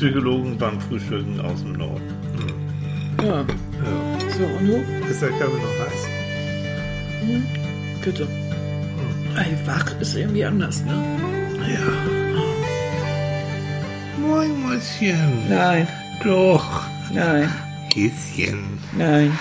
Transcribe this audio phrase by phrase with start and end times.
[0.00, 2.00] Psychologen beim Frühstücken aus dem Norden.
[3.22, 3.40] Ja.
[3.42, 3.44] Ja.
[4.30, 5.06] So, und du?
[5.10, 6.08] Ist der Kaffee noch heiß?
[8.02, 8.26] Bitte.
[9.36, 10.94] Ey, wach ist irgendwie anders, ne?
[11.68, 11.84] Ja.
[14.26, 15.50] Moin, Mäuschen.
[15.50, 15.86] Nein,
[16.24, 16.82] Doch.
[17.12, 17.52] nein,
[17.92, 18.78] Häschen.
[18.96, 19.38] nein.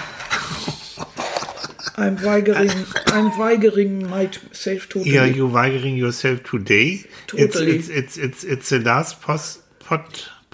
[1.95, 2.69] I'm weigering,
[3.13, 5.13] I'm weigering myself totally.
[5.13, 7.05] Yeah, you weigering yourself today?
[7.27, 7.77] Totally.
[7.77, 10.04] It's, it's, it's, it's, it's the last post, pod,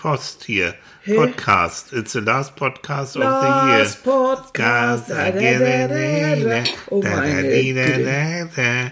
[0.06, 0.74] post here.
[1.04, 1.16] Hä?
[1.16, 1.94] Podcast.
[1.94, 3.86] It's the last podcast of Last the year.
[4.18, 5.08] Podcast.
[5.10, 6.64] Da, da, da, da, da.
[6.92, 8.92] Oh meine Güte.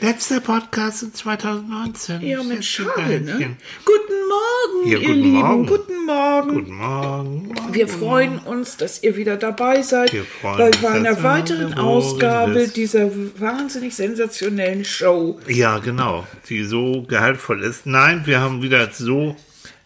[0.00, 2.20] Letzter Podcast in 2019.
[2.22, 3.56] Ja, Schätzchen, schade, ne?
[3.84, 5.32] Guten Morgen, Ja, ihr guten Lieben.
[5.40, 5.66] Morgen.
[5.66, 6.54] Guten Morgen.
[6.54, 7.54] Guten Morgen.
[7.72, 12.54] Wir freuen uns, dass ihr wieder dabei seid Wir freuen bei uns, einer weiteren Ausgabe
[12.54, 12.76] bist.
[12.76, 15.38] dieser wahnsinnig sensationellen Show.
[15.46, 16.26] Ja, genau.
[16.48, 17.84] Die so gehaltvoll ist.
[17.86, 19.36] Nein, wir haben wieder so,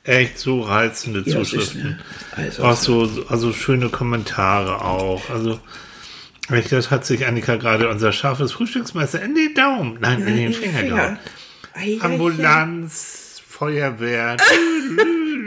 [0.04, 1.82] echt so reizende Ja, ist, Zuschriften.
[1.82, 1.98] ne?
[2.36, 5.30] Also, Auch so, also schöne Kommentare auch.
[5.30, 5.60] Also,
[6.70, 10.82] das hat sich Annika gerade unser scharfes Frühstücksmesser in den Daumen, nein, in den Finger
[10.82, 11.18] gehauen.
[11.74, 14.36] Ei, ei, Ambulanz, Feuerwehr.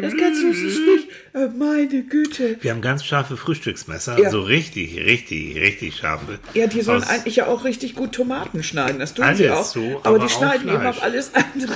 [0.02, 1.08] Das kannst du nicht.
[1.58, 2.58] Meine Güte.
[2.61, 4.25] Wir haben ganz scharfe Frühstücksmesser, Ja.
[4.25, 6.39] also richtig, richtig, richtig scharfe.
[6.53, 9.00] Ja, die sollen eigentlich ja auch richtig gut Tomaten schneiden.
[9.00, 9.66] Das tun sie auch.
[9.66, 11.73] so, aber, aber die schneiden eben auch alles andere.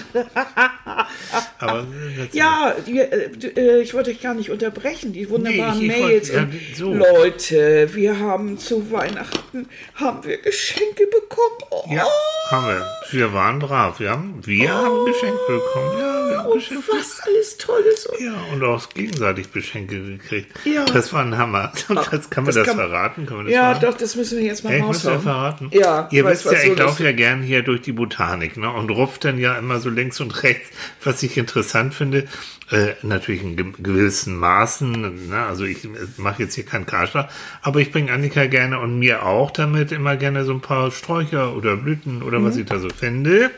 [1.59, 1.85] Aber
[2.17, 5.13] das- Ja, die, äh, äh, ich wollte euch gar nicht unterbrechen.
[5.13, 6.33] Die wunderbaren Nee, ich- ich Mails.
[6.33, 6.93] wollte- ja, so.
[6.93, 11.57] Leute, wir haben zu Weihnachten haben wir Geschenke bekommen.
[11.71, 12.05] Oh, Ja,
[12.51, 12.85] haben wir.
[13.11, 13.99] Wir waren brav.
[13.99, 15.99] Wir haben, wir haben Geschenke bekommen.
[15.99, 18.05] Ja, wir haben und Geschenke was alles Tolles.
[18.05, 20.51] Und Ja, und auch gegenseitig Geschenke gekriegt.
[20.65, 20.85] Ja.
[20.85, 21.71] Das war ein Hammer.
[22.11, 23.25] Das, kann man das das, kann- verraten?
[23.29, 23.85] Man das ja, verraten?
[23.85, 25.21] doch, das müssen wir jetzt mal raushauen.
[25.21, 25.69] verraten?
[25.71, 27.05] Ja, Ihr wisst ja, so ich laufe lustig.
[27.05, 30.43] ja gern hier durch die Botanik ne, und ruft dann ja immer so links und
[30.43, 30.69] rechts,
[31.03, 32.27] was ich interessant finde.
[32.71, 35.29] Äh, natürlich in ge gewissen Maßen.
[35.29, 37.27] Ne, also ich mache jetzt hier keinen Karscher,
[37.61, 41.55] aber ich bringe Annika gerne und mir auch damit immer gerne so ein paar Sträucher
[41.55, 42.45] oder Blüten oder Mhm.
[42.45, 43.49] was ich da so finde.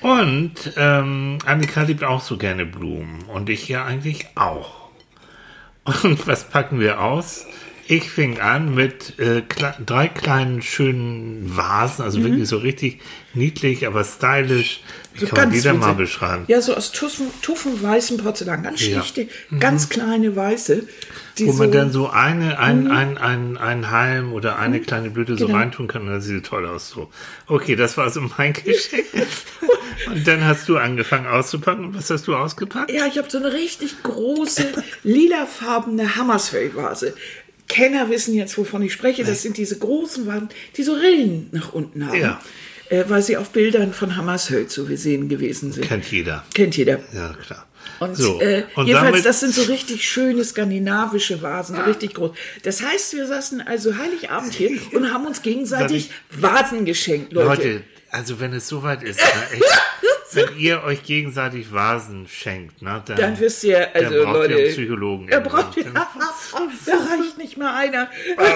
[0.00, 4.83] Und ähm, Annika liebt auch so gerne Blumen und ich ja eigentlich auch.
[5.84, 7.46] Und was packen wir aus?
[7.86, 13.00] Ich fing an mit äh, kle drei kleinen schönen Vasen, also wirklich so richtig
[13.34, 14.80] niedlich, aber stylisch.
[15.12, 15.26] Wie Mhm.
[15.26, 15.98] So kann man die ganz denn mal winzig.
[16.14, 16.44] beschreiben?
[16.48, 18.62] Ja, so aus tuffen, tuffen weißem Porzellan.
[18.64, 19.00] Ganz Ja.
[19.02, 19.28] schlichte,
[19.60, 20.82] ganz kleine weiße.
[21.40, 25.36] Wo man so, dann so eine, ein, ein, ein, ein Halm oder eine kleine Blüte
[25.36, 25.58] so Genau.
[25.58, 26.88] reintun kann und dann sieht es toll aus.
[26.90, 27.10] So.
[27.46, 29.04] Okay, das war so mein Geschenk.
[30.06, 31.84] und dann hast du angefangen auszupacken.
[31.86, 32.90] Und was hast du ausgepackt?
[32.90, 34.66] Ja, ich habe so eine richtig große,
[35.04, 37.14] lilafarbene Hammersfeld-Vase.
[37.74, 39.24] Kenner wissen jetzt, wovon ich spreche.
[39.24, 42.20] Das sind diese großen Vasen, die so Rillen nach unten haben.
[42.20, 42.40] Ja.
[42.88, 45.84] Äh, weil sie auf Bildern von Hammershöld zu sehen gewesen sind.
[45.84, 46.44] Kennt jeder.
[46.54, 47.00] Kennt jeder.
[47.12, 47.66] Ja, klar.
[47.98, 48.40] Und, so.
[48.40, 52.30] äh, und jedenfalls, das sind so richtig schöne skandinavische Vasen, so richtig groß.
[52.62, 57.48] Das heißt, wir saßen also Heiligabend hier und haben uns gegenseitig Vasen geschenkt, Leute.
[57.48, 57.82] Leute,
[58.14, 59.82] also wenn es soweit ist, ne, echt,
[60.32, 64.52] wenn ihr euch gegenseitig Vasen schenkt, ne, dann, Dann wisst ihr, also dann braucht Leute.
[64.54, 65.28] ihr einen Psychologen.
[65.30, 68.08] Da braucht ihr, da reicht nicht mal einer.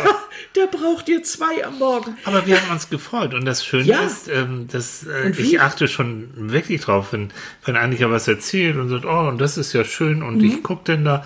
[0.55, 2.17] Da braucht ihr zwei am Morgen.
[2.25, 4.03] Aber wir haben uns gefreut und das Schöne Ja.
[4.03, 7.33] ist, ähm, dass äh, ich achte schon wirklich drauf, wenn,
[7.65, 10.45] wenn Annika was erzählt und sagt, oh, und das ist ja schön und Mhm.
[10.45, 11.25] ich gucke denn da,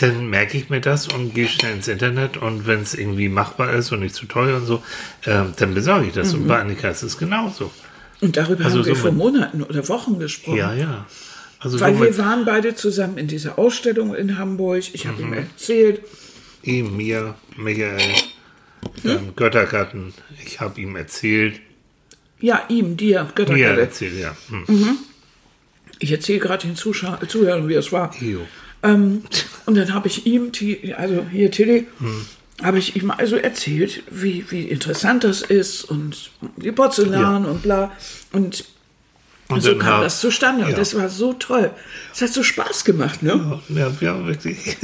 [0.00, 3.72] dann merke ich mir das und gehe schnell ins Internet und wenn es irgendwie machbar
[3.74, 4.82] ist und nicht zu teuer und so,
[5.26, 6.32] ähm, dann besorge ich das.
[6.34, 7.70] Und bei Annika ist es genauso.
[8.20, 10.56] Und darüber Also haben wir so vor Monaten oder Wochen gesprochen.
[10.58, 11.06] Ja, ja.
[11.58, 14.82] Also Weil wir waren beide zusammen in dieser Ausstellung in Hamburg.
[14.92, 15.28] Ich habe Mhm.
[15.28, 16.00] ihm erzählt.
[16.62, 17.98] ihm, mir, Michael,
[19.02, 19.10] Hm?
[19.10, 20.12] ähm, Göttergarten,
[20.44, 21.60] ich habe ihm erzählt,
[22.40, 23.80] Ja, ihm, dir, mir Göttergatte.
[23.80, 24.34] erzählt, ja.
[24.48, 24.64] Hm.
[24.66, 24.98] Mhm.
[25.98, 28.14] Ich erzähle gerade den Zuschau Zuhörern, wie es war.
[28.20, 28.40] Jo.
[28.82, 29.24] Ähm,
[29.66, 30.50] und dann habe ich ihm,
[30.96, 32.26] also hier Tilly, Hm.
[32.62, 37.92] habe ich ihm also erzählt, wie, wie interessant das ist und die Porzellan und bla.
[38.32, 38.64] Und,
[39.48, 40.62] Und so kam hab- das zustande.
[40.62, 40.68] ja.
[40.68, 41.70] Und das war so toll.
[42.14, 43.60] Es hat so Spaß gemacht, ne?
[43.68, 44.76] Ja, ja, wirklich.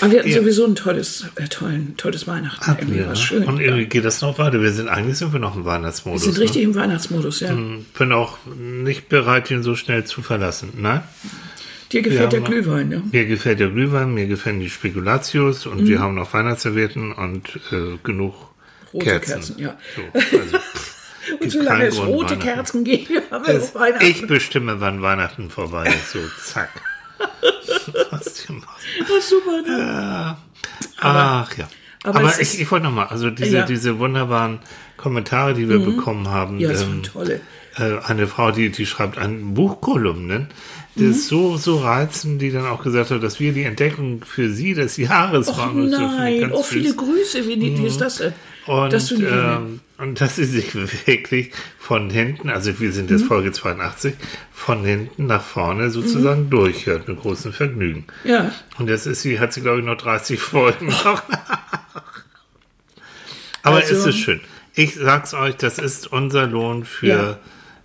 [0.00, 0.38] Aber wir hatten Ja.
[0.40, 2.66] sowieso ein tolles, äh, tollen, tolles Weihnachten.
[2.66, 3.16] Hatten Irgendwie wir, ne?
[3.16, 3.44] schön.
[3.44, 3.64] Und ja.
[3.66, 4.60] irgendwie geht das noch weiter.
[4.60, 6.24] Wir sind eigentlich sind wir noch im Weihnachtsmodus.
[6.26, 6.68] Wir sind richtig Ne?
[6.68, 7.52] im Weihnachtsmodus, ja.
[7.98, 10.70] Bin auch nicht bereit, ihn so schnell zu verlassen.
[10.76, 11.02] Nein?
[11.94, 13.02] Dir gefällt der Glühwein, ne?
[13.12, 15.86] Mir gefällt der Glühwein, mir gefallen die Spekulatius und Mhm.
[15.88, 18.34] wir haben noch Weihnachtsservietten und äh, genug
[18.92, 19.32] Rote Kerzen.
[19.34, 19.76] Kerzen, ja.
[19.94, 20.02] So,
[20.38, 20.58] also,
[21.40, 22.36] Und solange es Grund, rote.
[22.36, 24.04] Kerzen gibt, haben wir Es- Weihnachten.
[24.04, 26.10] Ich bestimme, wann Weihnachten vorbei ist.
[26.12, 26.68] So, zack.
[28.10, 28.24] Was.
[28.24, 28.44] Das
[29.18, 30.36] ist super, ne?
[31.00, 31.68] Ach ja.
[32.02, 33.62] aber Aber, ich, ich wollte noch mal, also diese, Ja.
[33.62, 33.66] Mhm.
[33.68, 34.58] diese wunderbaren
[34.96, 36.58] Kommentare, die wir bekommen haben.
[36.58, 37.40] Ja, es ähm, tolle.
[37.76, 40.48] äh, eine Frau, die, die schreibt an Buchkolumnen.
[40.96, 41.10] Das Mhm.
[41.10, 44.74] ist so, so reizend, die dann auch gesagt hat, dass wir die Entdeckung für sie
[44.74, 46.96] des Jahres Och ich nein, oh, viele süß.
[46.96, 47.48] Grüße.
[47.48, 48.32] Wie, wie ist das denn?
[48.66, 50.74] Und, das ähm, und dass sie sich
[51.06, 53.16] wirklich von hinten, also wir sind Mhm.
[53.18, 54.14] jetzt Folge 82,
[54.52, 58.06] von hinten nach vorne sozusagen durchhört mit großem Vergnügen.
[58.22, 58.30] Mhm.
[58.30, 58.52] Ja.
[58.78, 61.22] Und jetzt ist sie, hat sie glaube ich noch 30 Folgen noch.
[63.62, 64.40] Aber Also- es ist schön.
[64.74, 67.38] Ich sag's euch, das ist unser Lohn für, Ja.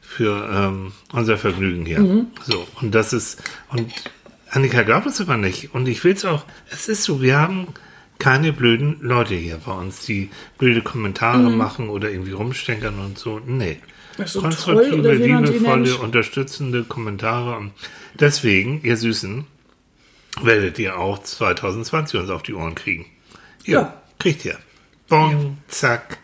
[0.09, 1.99] Für ähm, unser Vergnügen hier.
[1.99, 2.27] Mhm.
[2.43, 3.93] So, und das ist, und
[4.49, 5.73] Annika glaubt es aber nicht.
[5.75, 7.67] Und ich will's auch, es ist so, wir haben
[8.17, 13.39] keine blöden Leute hier bei uns, die blöde Kommentare machen oder irgendwie rumstenkern und so.
[13.45, 13.77] Nee.
[14.25, 17.55] So, Konstruktive, liebevolle, unterstützende Kommentare.
[17.57, 17.71] Und
[18.19, 19.45] deswegen, ihr Süßen,
[20.41, 23.05] werdet ihr auch 2020 uns auf die Ohren kriegen.
[23.63, 23.81] Jo, Ja.
[23.83, 23.87] Mhm.
[24.17, 24.57] Kriegt ihr.
[25.07, 26.17] Bong, zack.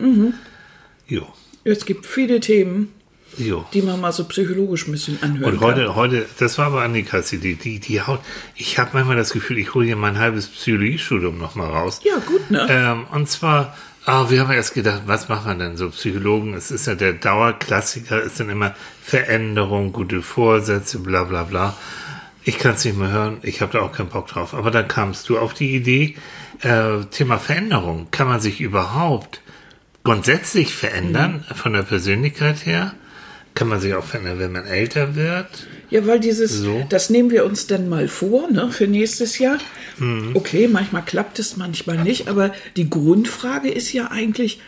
[1.08, 1.28] Jo,
[1.64, 2.92] Es gibt viele Themen,
[3.38, 3.66] jo.
[3.74, 7.32] die man mal so psychologisch ein bisschen anhören Und heute, heute, das war aber Annikas
[7.34, 8.20] Idee, die, die haut,
[8.56, 12.02] ich habe manchmal das Gefühl, ich hole hier mein halbes Psychologiestudium nochmal raus.
[12.04, 12.68] Ja, gut, ne?
[12.70, 16.54] Ähm, und zwar, ah, wir haben erst gedacht, was machen wir denn so Psychologen?
[16.54, 21.76] Es ist ja der Dauerklassiker, ist dann immer Veränderung, gute Vorsätze, bla bla bla.
[22.44, 24.54] Ich kann es nicht mehr hören, ich habe da auch keinen Bock drauf.
[24.54, 26.16] Aber dann kamst du auf die Idee,
[26.62, 28.08] äh, Thema Veränderung.
[28.12, 29.42] Kann man sich überhaupt
[30.04, 31.56] grundsätzlich verändern Mhm.
[31.56, 32.94] von der Persönlichkeit her?
[33.56, 35.48] Kann man sich auch verändern, wenn man älter wird?
[35.90, 36.86] Ja, weil dieses, So.
[36.90, 39.58] das nehmen wir uns dann mal vor, ne, für nächstes Jahr.
[39.98, 40.32] Mhm.
[40.34, 44.60] Okay, manchmal klappt es, manchmal nicht, aber die Grundfrage ist ja eigentlich,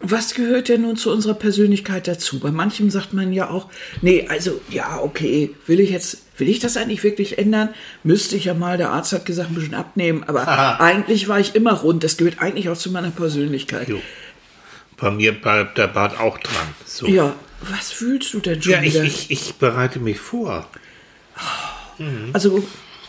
[0.00, 2.38] was gehört denn nun zu unserer Persönlichkeit dazu?
[2.40, 3.68] Bei manchem sagt man ja auch,
[4.02, 7.70] nee, also ja, okay, will ich jetzt, will ich das eigentlich wirklich ändern?
[8.02, 10.46] Müsste ich ja mal, der Arzt hat gesagt, ein bisschen abnehmen, aber
[10.80, 12.04] eigentlich war ich immer rund.
[12.04, 13.88] Das gehört eigentlich auch zu meiner Persönlichkeit.
[13.88, 14.00] Jo.
[14.98, 16.66] Bei mir bleibt der Bart auch dran.
[16.84, 17.06] So.
[17.06, 19.04] Ja, was fühlst du denn schon Ja, ich, wieder?
[19.04, 20.68] ich, ich bereite mich vor.
[22.32, 22.62] Also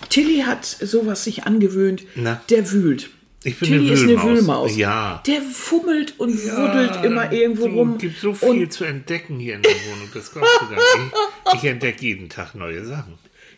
[0.09, 2.41] Tilly hat sowas sich angewöhnt, Na?
[2.49, 3.09] der wühlt.
[3.43, 4.75] Ich bin Tilly eine ist eine Wühlmaus.
[4.75, 5.21] Ja.
[5.27, 7.93] Der fummelt und wuddelt immer irgendwo rum.
[7.93, 10.09] Es gibt so viel Und zu entdecken hier in der Wohnung.
[10.13, 11.13] Das glaubst du gar nicht.
[11.47, 13.13] Ich, ich entdecke jeden Tag neue Sachen.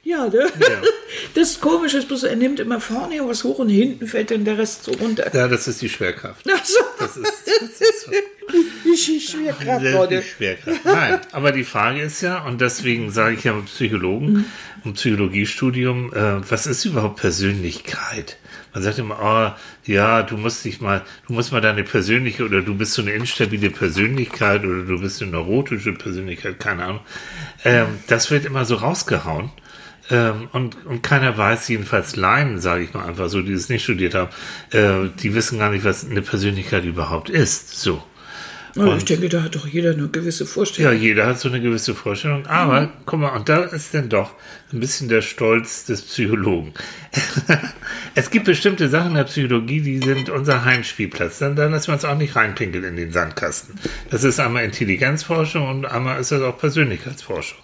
[0.09, 0.39] Ja, ne?
[0.59, 0.81] Ja.
[1.33, 4.57] Das Komische ist bloß, er nimmt immer vorne was hoch und hinten fällt dann der
[4.59, 5.29] Rest so runter.
[5.33, 6.45] Ja, das ist die Schwerkraft.
[6.45, 6.51] So,
[7.00, 7.25] Das ist,
[7.61, 8.11] das ist so.
[8.85, 10.21] die Schwerkraft, Leute.
[10.21, 10.85] viel Schwerkraft.
[10.85, 14.45] Nein, aber die Frage ist ja, und deswegen sage ich ja mit Psychologen Mhm.
[14.83, 18.38] und Psychologiestudium, äh, was ist überhaupt Persönlichkeit?
[18.73, 22.61] Man sagt immer, oh, ja, du musst dich mal, du musst mal deine persönliche oder
[22.61, 27.00] du bist so eine instabile Persönlichkeit oder du bist eine neurotische Persönlichkeit, keine Ahnung.
[27.65, 29.50] Ähm, das wird immer so rausgehauen.
[30.09, 33.83] Ähm, und, und keiner weiß, jedenfalls Laien, sage ich mal einfach so, die es nicht
[33.83, 34.29] studiert haben,
[34.71, 37.79] äh, die wissen gar nicht, was eine Persönlichkeit überhaupt ist.
[37.79, 38.03] So.
[38.75, 41.01] Ja, ich denke, da hat doch jeder eine gewisse Ja, Vorstellung.
[41.01, 42.45] jeder hat so eine gewisse Vorstellung.
[42.45, 44.31] Aber, guck mal, und da ist dann doch
[44.71, 46.73] ein bisschen der Stolz des Psychologen.
[48.15, 51.39] es gibt bestimmte Sachen in der Psychologie, die sind unser Heimspielplatz.
[51.39, 53.75] Dann, dann lassen wir uns auch nicht reinpinkeln in den Sandkasten.
[54.11, 57.57] Das ist einmal Intelligenzforschung und einmal ist das auch Persönlichkeitsforschung.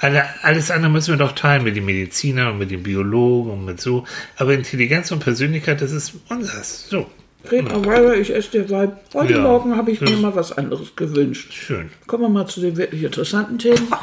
[0.00, 3.64] Alle, alles andere müssen wir doch teilen mit den Medizinern und mit den Biologen und
[3.66, 4.04] mit so.
[4.36, 6.88] Aber Intelligenz und Persönlichkeit, das ist unseres.
[6.88, 7.06] So,
[7.50, 8.92] Red mal weiter, ich esse dir Wein.
[9.14, 9.40] Heute Ja.
[9.42, 10.16] Morgen habe ich mir Ja.
[10.16, 11.52] mal was anderes gewünscht.
[11.52, 11.90] schön.
[12.06, 13.88] Kommen wir mal zu den wirklich interessanten Themen.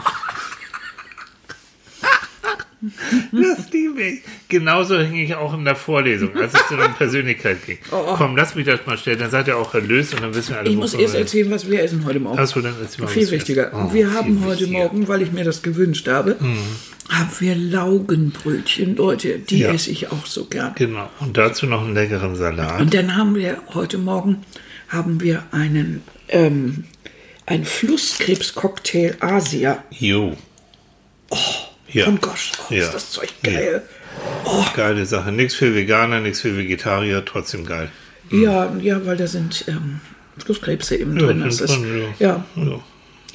[3.31, 4.21] Das liebe ich.
[4.49, 7.77] Genauso hänge ich auch in der Vorlesung, als es dann um Persönlichkeit ging.
[7.89, 10.59] Komm, lass mich das mal stellen, dann seid ihr auch erlöst und dann wissen wir
[10.59, 12.39] alle, Oh, Ich muss erst erzählen, was wir essen heute Morgen.
[12.39, 13.71] Achso, dann erzähl mal, Viel wichtiger.
[13.73, 14.79] Oh, wir haben heute wichtiger.
[14.79, 16.37] Morgen, weil ich mir das gewünscht habe,
[17.09, 18.95] haben wir Laugenbrötchen.
[18.95, 19.73] Leute, die Ja.
[19.73, 20.73] esse ich auch so gern.
[20.75, 21.09] Genau.
[21.19, 22.79] Und dazu noch einen leckeren Salat.
[22.81, 24.43] Und dann haben wir heute Morgen
[24.89, 26.85] haben wir einen ähm,
[27.45, 29.83] ein Flusskrebscocktail Asia.
[29.91, 30.35] Jo.
[31.91, 32.05] ja.
[32.05, 32.83] Von Gosch, oh, Ja.
[32.85, 33.83] ist das Zeug geil.
[34.75, 35.31] Geile Sache.
[35.31, 37.89] Nichts für Veganer, nichts für Vegetarier, trotzdem geil.
[38.29, 40.01] Ja, ja, weil da sind ähm,
[40.37, 41.41] Flusskrebse eben Ja, drin.
[41.41, 42.79] Das ist, drin, ja, ja.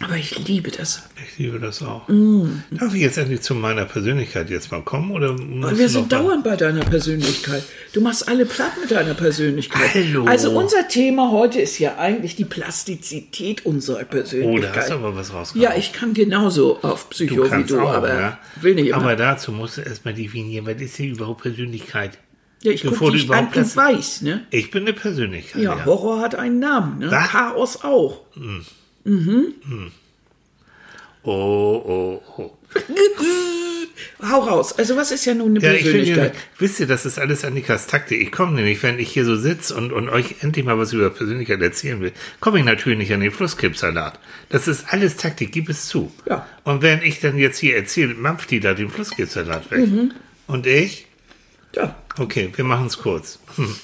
[0.03, 1.03] Aber ich liebe das.
[1.33, 2.07] Ich liebe das auch.
[2.09, 2.63] Mm.
[2.73, 5.11] Darf ich jetzt endlich zu meiner Persönlichkeit jetzt mal kommen?
[5.13, 7.63] Oder wir sind dauernd bei deiner Persönlichkeit.
[7.93, 9.95] Du machst alle platt mit deiner Persönlichkeit.
[9.95, 10.25] Hallo.
[10.27, 14.77] Also unser Thema heute ist ja eigentlich die Plastizität unserer Oh, Persönlichkeit.
[14.77, 15.73] da hast du aber was rausgekommen.
[15.73, 18.39] ja, ich kann genauso auf Psycho Du wie du, auch, aber ne?
[18.61, 18.97] will nicht immer.
[18.99, 22.19] Aber dazu musst du erstmal definieren, was ist hier überhaupt Persönlichkeit?
[22.63, 24.47] ja, ich bevor gucke du dich an und weiß, ne?
[24.51, 25.63] Ich bin eine Persönlichkeit.
[25.63, 27.11] Ja, Horror hat einen Namen, ne?
[27.11, 27.29] Was?
[27.31, 28.21] Chaos auch.
[31.25, 31.33] Oh,
[31.87, 32.59] oh, oh.
[34.23, 34.73] hau raus.
[34.79, 36.35] Also was ist ja nun eine Ja, ich finde, Persönlichkeit?
[36.59, 38.21] wisst ihr, das ist alles Annikas Taktik.
[38.21, 41.11] Ich komme nämlich, wenn ich hier so sitze und, und euch endlich mal was über
[41.11, 44.19] Persönlichkeit erzählen will, komme ich natürlich nicht an den Flusskrebssalat.
[44.49, 46.13] Das ist alles Taktik, gib es zu.
[46.29, 46.47] Ja.
[46.65, 49.87] Und wenn ich dann jetzt hier erzähle, mampft die da den Flusskrebssalat weg.
[49.87, 50.13] Mhm.
[50.47, 51.07] Und ich?
[51.75, 51.97] ja.
[52.19, 53.39] Okay, wir machen es kurz.
[53.57, 53.75] Hm.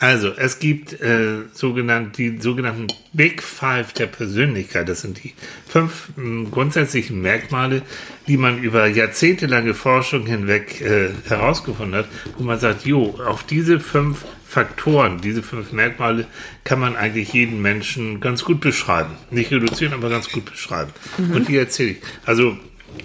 [0.00, 4.88] Also, es gibt äh, sogenannt, die sogenannten Big Five der Persönlichkeit.
[4.88, 5.34] Das sind die
[5.68, 7.82] fünf mh, grundsätzlichen Merkmale,
[8.26, 13.78] die man über jahrzehntelange Forschung hinweg äh, herausgefunden hat, wo man sagt, jo, auf diese
[13.78, 16.26] fünf Faktoren, diese fünf Merkmale
[16.64, 19.10] kann man eigentlich jeden Menschen ganz gut beschreiben.
[19.30, 20.92] Nicht reduzieren, aber ganz gut beschreiben.
[21.34, 21.98] Und die erzähle ich.
[22.24, 22.56] Also,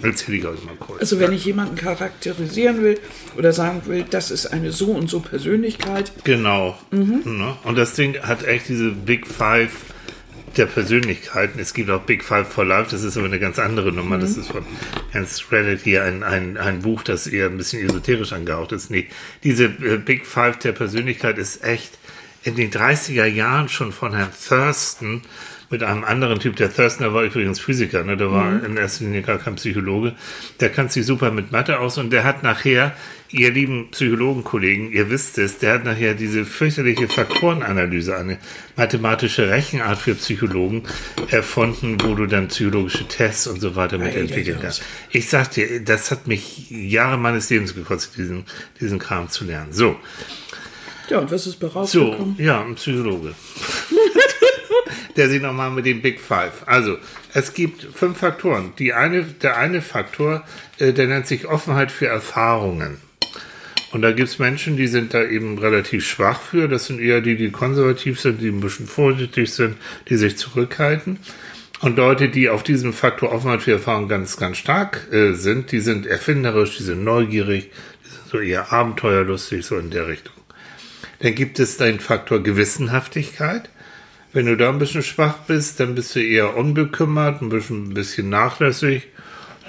[0.02, 1.00] erzähle ich euch mal kurz.
[1.00, 2.98] Also wenn ich jemanden charakterisieren will
[3.36, 6.78] oder sagen will, das ist eine so und so Persönlichkeit, Genau.
[6.90, 7.56] Ne?
[7.64, 9.70] Und das Ding hat echt diese Big Five
[10.56, 11.58] der Persönlichkeiten.
[11.60, 14.18] Es gibt auch Big Five for Life, das ist aber eine ganz andere Nummer.
[14.18, 14.64] Das ist von
[15.12, 18.90] Hans Reddit hier ein, ein, ein Buch, das eher ein bisschen esoterisch angehaucht ist.
[18.90, 19.08] Nee,
[19.44, 21.98] diese äh, Big Five der Persönlichkeit ist echt
[22.42, 25.22] in den 30er Jahren schon von Herrn Thurston
[25.70, 26.56] mit einem anderen Typ.
[26.56, 28.16] Der Thurston, der war übrigens Physiker, ne?
[28.16, 30.14] der war in erster Linie gar kein Psychologe.
[30.60, 32.94] Der kann sich super mit Mathe aus und der hat nachher,
[33.30, 38.38] ihr lieben Psychologenkollegen, ihr wisst es, der hat nachher diese fürchterliche Faktorenanalyse, eine
[38.76, 40.84] mathematische Rechenart für Psychologen
[41.30, 44.82] erfunden, wo du dann psychologische Tests und so weiter mit entwickeln kannst.
[45.10, 48.44] Ich sag dir, das hat mich Jahre meines Lebens gekostet, diesen,
[48.80, 49.72] diesen Kram zu lernen.
[49.72, 49.96] So,
[51.08, 52.36] ja, und was ist bei so, rausgekommen?
[52.38, 53.34] ja, ein Psychologe.
[55.16, 56.62] der sich nochmal mit dem Big Five.
[56.66, 56.98] Also,
[57.34, 58.72] es gibt fünf Faktoren.
[58.78, 60.44] Die eine, der eine Faktor,
[60.78, 62.98] äh, der nennt sich Offenheit für Erfahrungen.
[63.92, 66.68] Und da gibt es Menschen, die sind da eben relativ schwach für.
[66.68, 69.76] Das sind eher die, die konservativ sind, die ein bisschen vorsichtig sind,
[70.08, 71.18] die sich zurückhalten.
[71.80, 75.80] Und Leute, die auf diesem Faktor Offenheit für Erfahrung ganz, ganz stark äh, sind, die
[75.80, 77.70] sind erfinderisch, die sind neugierig,
[78.04, 80.34] die sind so eher abenteuerlustig, so in der Richtung.
[81.20, 83.68] Dann gibt es den Faktor Gewissenhaftigkeit.
[84.36, 87.94] Wenn du da ein bisschen schwach bist, dann bist du eher unbekümmert, ein bisschen, ein
[87.94, 89.08] bisschen nachlässig.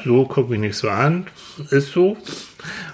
[0.04, 1.28] So, guck mich nicht so an.
[1.70, 2.18] Ist so.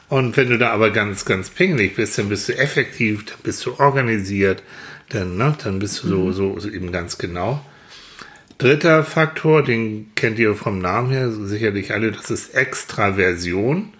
[0.08, 3.66] Und wenn du da aber ganz, ganz pingelig bist, dann bist du effektiv, dann bist
[3.66, 4.62] du organisiert,
[5.10, 7.66] dann, ne, dann bist du so, so, so eben ganz genau.
[8.60, 13.94] Dritter Faktor, den kennt ihr vom Namen her sicherlich alle, das ist Extraversion.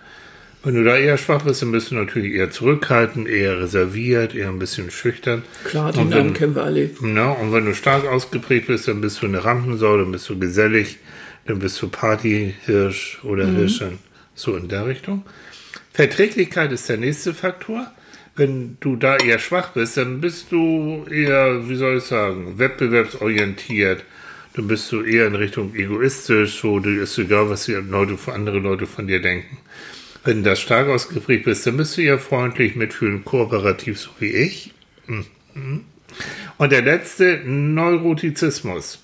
[0.64, 4.48] Wenn du da eher schwach bist, dann bist du natürlich eher zurückhaltend, eher reserviert, eher
[4.50, 5.44] ein bisschen schüchtern.
[5.66, 6.90] Klar, die Namen wenn- kennen wir alle.
[7.04, 10.40] ja, und wenn du stark ausgeprägt bist, dann bist du eine Rampensau, dann bist du
[10.40, 11.00] gesellig,
[11.46, 14.00] dann bist du Partyhirsch oder Hirschin.
[14.36, 15.24] So in der Richtung.
[15.92, 17.92] Verträglichkeit ist der nächste Faktor.
[18.36, 24.04] Wenn du da eher schwach bist, dann bist du eher, wie soll ich sagen, wettbewerbsorientiert.
[24.56, 28.60] Dann bist du eher in Richtung egoistisch, so, dir ist egal, was die Leute, andere
[28.60, 29.58] Leute von dir denken.
[30.24, 34.32] Wenn du da stark ausgeprägt bist, dann bist du eher freundlich, mitfühlend, kooperativ, so wie
[34.32, 34.74] ich.
[36.58, 39.00] Und der letzte, Neurotizismus.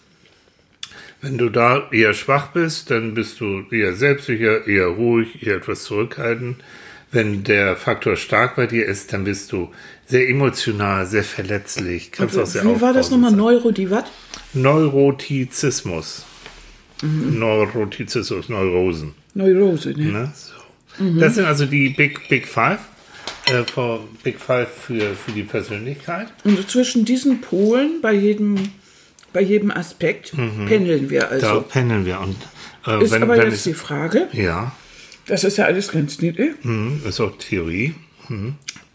[1.22, 5.84] Wenn du da eher schwach bist, dann bist du eher selbstsicher, eher ruhig, eher etwas
[5.84, 6.64] zurückhaltend.
[7.12, 9.72] Wenn der Faktor stark bei dir ist, dann bist du
[10.06, 12.12] sehr emotional, sehr verletzlich.
[12.12, 13.32] Kannst auch sehr Wie war das nochmal?
[13.32, 14.06] Neuro, die was?
[14.54, 16.24] Neurotizismus.
[17.02, 19.16] Neurotizismus, Neurosen.
[19.34, 20.12] Neurose, ne?
[20.12, 20.34] Ne?
[20.36, 20.59] So.
[21.20, 22.80] Das sind also die Big, Big Five.
[23.48, 23.64] Äh,
[24.24, 26.28] Big Five für, für die Persönlichkeit.
[26.44, 28.56] Und zwischen diesen Polen bei jedem,
[29.34, 30.34] bei jedem Aspekt
[30.68, 31.62] pendeln wir Da also.
[31.62, 32.20] pendeln wir.
[32.20, 32.36] Und
[32.86, 34.72] äh, Ist wenn, aber wenn jetzt die es, Frage, ja,
[35.28, 37.96] das ist ja alles ganz niedlich, hm, ist auch Theorie.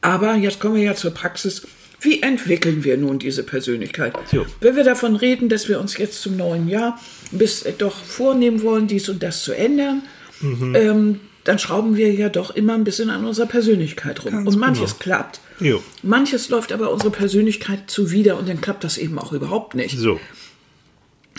[0.01, 1.67] aber jetzt kommen wir ja zur Praxis.
[2.01, 4.13] Wie entwickeln wir nun diese Persönlichkeit?
[4.31, 4.45] Jo.
[4.61, 8.87] Wenn wir davon reden, dass wir uns jetzt zum neuen Jahr bis doch vornehmen wollen,
[8.89, 10.03] dies und das zu ändern,
[10.41, 10.75] Mhm.
[10.77, 14.33] ähm, dann schrauben wir ja doch immer ein bisschen an unserer Persönlichkeit rum.
[14.33, 15.03] Ganz und manches genau.
[15.03, 15.41] klappt.
[15.61, 15.83] Jo.
[16.03, 19.99] Manches läuft aber unsere Persönlichkeit zuwider und dann klappt das eben auch überhaupt nicht.
[19.99, 20.19] So.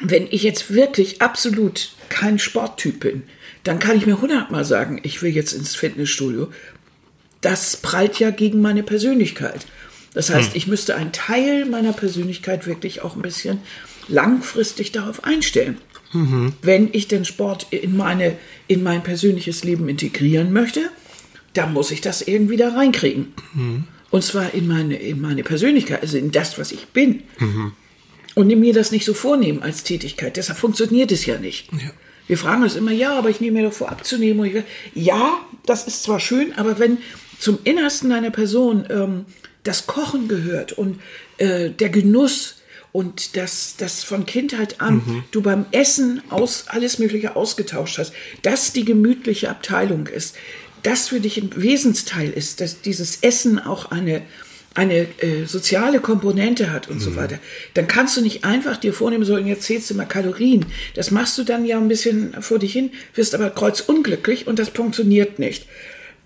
[0.01, 3.23] Wenn ich jetzt wirklich absolut kein Sporttyp bin,
[3.63, 6.51] dann kann ich mir hundertmal sagen, ich will jetzt ins Fitnessstudio.
[7.41, 9.65] Das prallt ja gegen meine Persönlichkeit.
[10.13, 13.59] Das heißt, ich müsste einen Teil meiner Persönlichkeit wirklich auch ein bisschen
[14.07, 15.77] langfristig darauf einstellen.
[16.61, 20.89] Wenn ich den Sport in, meine, in mein persönliches Leben integrieren möchte,
[21.53, 23.33] dann muss ich das irgendwie da reinkriegen.
[24.11, 27.23] Und zwar in meine, in meine Persönlichkeit, also in das, was ich bin.
[28.35, 30.37] Und mir das nicht so vornehmen als Tätigkeit.
[30.37, 31.69] Deshalb funktioniert es ja nicht.
[32.27, 34.39] Wir fragen uns immer, ja, aber ich nehme mir doch vor abzunehmen.
[34.39, 36.97] Und ich, ja, das ist zwar schön, aber wenn
[37.39, 39.25] zum Innersten deiner Person ähm,
[39.63, 40.99] das Kochen gehört und
[41.37, 42.61] äh, der Genuss
[42.95, 48.71] und das, das von Kindheit an du beim Essen aus, alles Mögliche ausgetauscht hast, das
[48.71, 50.35] die gemütliche Abteilung ist,
[50.81, 54.21] das für dich ein Wesensteil ist, dass dieses Essen auch eine,
[54.75, 57.39] eine äh, soziale Komponente hat und so weiter,
[57.73, 60.65] dann kannst du nicht einfach dir vornehmen, so jetzt zählst du mal Kalorien.
[60.93, 64.69] Das machst du dann ja ein bisschen vor dich hin, wirst aber kreuzunglücklich und das
[64.69, 65.65] funktioniert nicht.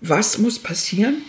[0.02, 1.22] Was muss passieren?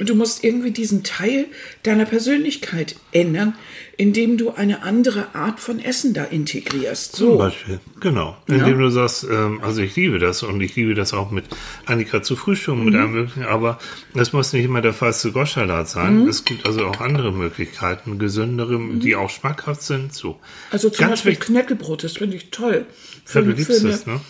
[0.00, 1.46] Du musst irgendwie diesen Teil
[1.82, 3.56] deiner Persönlichkeit ändern,
[3.96, 7.16] indem du eine andere Art von Essen da integrierst.
[7.16, 7.38] Zum So.
[7.38, 8.36] Beispiel, genau.
[8.46, 11.46] Indem du sagst, ähm, also ich liebe das und ich liebe das auch mit
[11.86, 12.84] Annika zu frühstücken, Mhm.
[12.84, 13.80] mit allem möglichen, aber
[14.14, 16.22] es muss nicht immer der falsche Goschsalat sein.
[16.22, 16.28] Mhm.
[16.28, 20.14] Es gibt also auch andere Möglichkeiten, gesündere, die auch schmackhaft sind.
[20.14, 20.38] So.
[20.70, 21.46] Also zum Ganz Beispiel wichtig.
[21.48, 22.86] Knäckebrot, das finde ich toll.
[23.34, 24.20] Ja, du liebst eine, es, ne?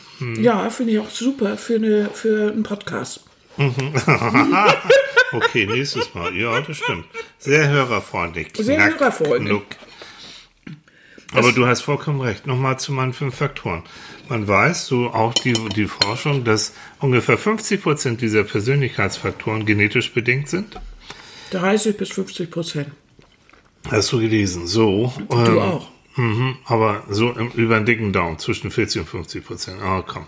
[0.40, 3.20] Ja, finde ich auch super für, eine, für einen Podcast.
[5.32, 6.34] Okay, nächstes Mal.
[6.34, 7.04] Ja, das stimmt.
[7.38, 8.48] Sehr hörerfreundlich.
[8.54, 9.48] Sehr Knack, hörerfreundlich.
[9.48, 9.66] Knuck.
[11.32, 12.46] Aber du hast vollkommen recht.
[12.46, 13.82] Nochmal zu meinen fünf Faktoren.
[14.28, 20.48] Man weiß, so auch die, die Forschung, dass ungefähr 50 Prozent dieser Persönlichkeitsfaktoren genetisch bedingt
[20.48, 20.80] sind.
[21.50, 22.88] 30 bis 50 Prozent.
[23.90, 24.66] Hast du gelesen?
[24.66, 25.12] So.
[25.28, 25.90] Du ähm, auch.
[26.16, 29.82] Mhm, aber so im, über den dicken Daumen, zwischen 40 und 50 Prozent.
[29.82, 30.26] Ah, komm.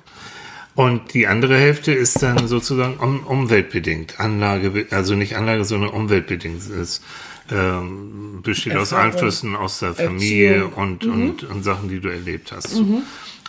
[0.75, 4.21] Und die andere Hälfte ist dann sozusagen um, umweltbedingt.
[4.21, 6.62] Anlage, also nicht Anlage, sondern umweltbedingt.
[6.71, 7.03] Es
[7.50, 12.53] ähm, besteht aus Erfahrung, Einflüssen aus der Familie und, und, und Sachen, die du erlebt
[12.53, 12.77] hast.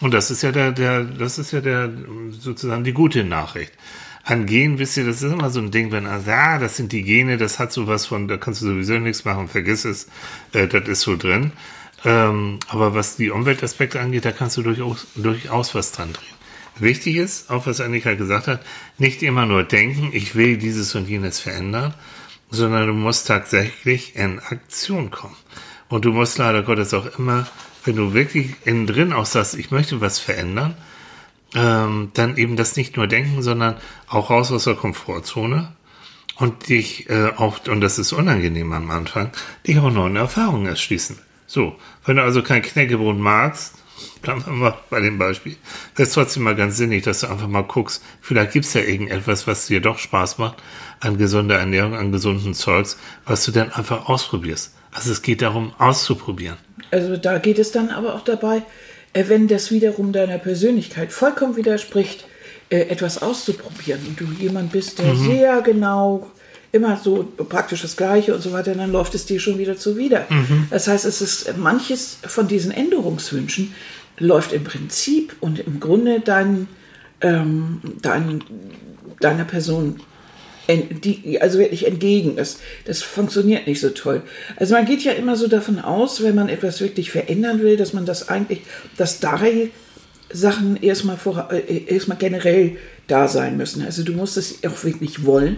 [0.01, 1.91] Und das ist ja der, der, das ist ja der,
[2.31, 3.71] sozusagen die gute Nachricht.
[4.23, 6.77] An Gen, wisst ihr, das ist immer so ein Ding, wenn er sagt, ah, das
[6.77, 10.07] sind die Gene, das hat sowas von, da kannst du sowieso nichts machen, vergiss es,
[10.53, 11.51] äh, das ist so drin.
[12.03, 16.40] Ähm, aber was die Umweltaspekte angeht, da kannst du durchaus, durchaus was dran drehen.
[16.79, 18.61] Wichtig ist, auch was Annika gesagt hat,
[18.97, 21.93] nicht immer nur denken, ich will dieses und jenes verändern,
[22.49, 25.35] sondern du musst tatsächlich in Aktion kommen.
[25.89, 27.47] Und du musst leider Gottes auch immer,
[27.83, 30.75] wenn du wirklich innen drin auch sagst, ich möchte was verändern,
[31.55, 33.75] ähm, dann eben das nicht nur denken, sondern
[34.07, 35.73] auch raus aus der Komfortzone
[36.37, 39.31] und dich äh, auch, und das ist unangenehm am Anfang,
[39.67, 41.19] dich auch neuen Erfahrungen erschließen.
[41.47, 41.75] So,
[42.05, 43.75] wenn du also kein Knäckebrot magst,
[44.21, 45.55] bleiben wir mal bei dem Beispiel,
[45.95, 49.47] wäre es trotzdem mal ganz sinnig, dass du einfach mal guckst, vielleicht gibt's ja irgendetwas,
[49.47, 50.57] was dir doch Spaß macht,
[50.99, 54.73] an gesunder Ernährung, an gesunden Zeugs, was du dann einfach ausprobierst.
[54.91, 56.57] Also es geht darum, auszuprobieren.
[56.91, 58.63] Also da geht es dann aber auch dabei,
[59.13, 62.25] äh, wenn das wiederum deiner Persönlichkeit vollkommen widerspricht,
[62.69, 66.31] äh, etwas auszuprobieren und du jemand bist, der sehr genau
[66.71, 70.25] immer so praktisch das Gleiche und so weiter, dann läuft es dir schon wieder zuwider.
[70.69, 73.75] Das heißt, es ist manches von diesen Änderungswünschen
[74.21, 76.67] läuft im Prinzip und im Grunde dein,
[77.21, 78.43] ähm, dein,
[79.19, 79.99] deiner Person
[80.67, 82.59] die, also wirklich entgegen ist.
[82.85, 84.21] Das funktioniert nicht so toll.
[84.55, 87.93] Also man geht ja immer so davon aus, wenn man etwas wirklich verändern will, dass
[87.93, 88.61] man das eigentlich,
[88.95, 89.71] dass drei
[90.31, 93.83] Sachen erstmal vor, äh, erstmal generell da sein müssen.
[93.83, 95.57] Also du musst es auch wirklich wollen.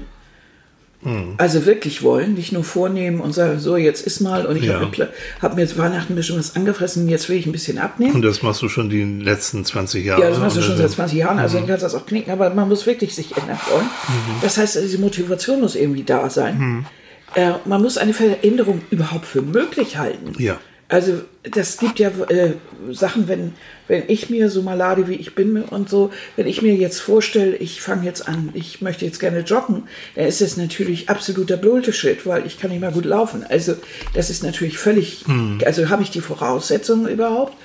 [1.38, 4.80] Also wirklich wollen, nicht nur vornehmen und sagen, so jetzt ist mal und ich Ja.
[4.80, 5.10] habe
[5.42, 8.14] hab mir jetzt Weihnachten bestimmt was angefressen, jetzt will ich ein bisschen abnehmen.
[8.16, 10.22] Und das machst du schon die letzten 20 Jahre.
[10.22, 12.32] Ja, das machst du schon seit 20 Jahren, also dann kannst du das auch knicken,
[12.32, 13.86] aber man muss wirklich sich ändern wollen.
[14.42, 16.86] Das heißt, diese Motivation muss irgendwie da sein.
[17.36, 20.34] Äh, man muss eine Veränderung überhaupt für möglich halten.
[20.38, 20.58] Ja.
[20.94, 22.52] Also das gibt ja äh,
[22.92, 23.54] Sachen, wenn,
[23.88, 27.56] wenn ich mir so malade wie ich bin und so, wenn ich mir jetzt vorstelle,
[27.56, 32.28] ich fange jetzt an, ich möchte jetzt gerne joggen, dann ist das natürlich absoluter Bullshit,
[32.28, 33.44] weil ich kann nicht mal gut laufen.
[33.44, 33.74] Also
[34.14, 35.26] das ist natürlich völlig,
[35.66, 37.58] also habe ich die Voraussetzungen überhaupt.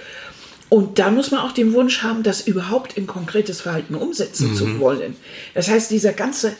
[0.71, 4.81] Und da muss man auch den Wunsch haben, das überhaupt in konkretes Verhalten umsetzen zu
[4.81, 5.17] wollen.
[5.53, 6.57] Das heißt, dieser ganze,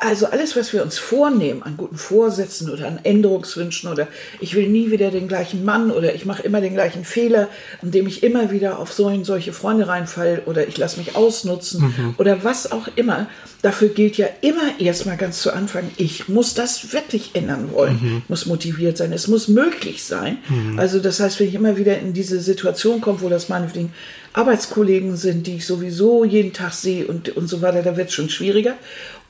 [0.00, 4.08] also alles, was wir uns vornehmen an guten Vorsätzen oder an Änderungswünschen oder
[4.40, 7.48] ich will nie wieder den gleichen Mann oder ich mache immer den gleichen Fehler,
[7.82, 12.42] indem ich immer wieder auf so solche Freunde reinfalle oder ich lasse mich ausnutzen oder
[12.42, 13.28] was auch immer.
[13.62, 18.46] Dafür gilt ja immer erstmal ganz zu Anfang, ich muss das wirklich ändern wollen, muss
[18.46, 20.38] motiviert sein, es muss möglich sein.
[20.76, 23.92] Also das heißt, wenn ich immer wieder in diese Situation komme, wo das meinetwegen
[24.36, 28.14] Arbeitskollegen sind, die ich sowieso jeden Tag sehe und, und so weiter, da wird es
[28.14, 28.74] schon schwieriger.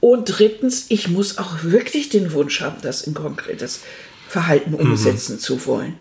[0.00, 3.80] Und drittens, ich muss auch wirklich den Wunsch haben, das in konkretes
[4.28, 5.94] Verhalten umsetzen zu wollen.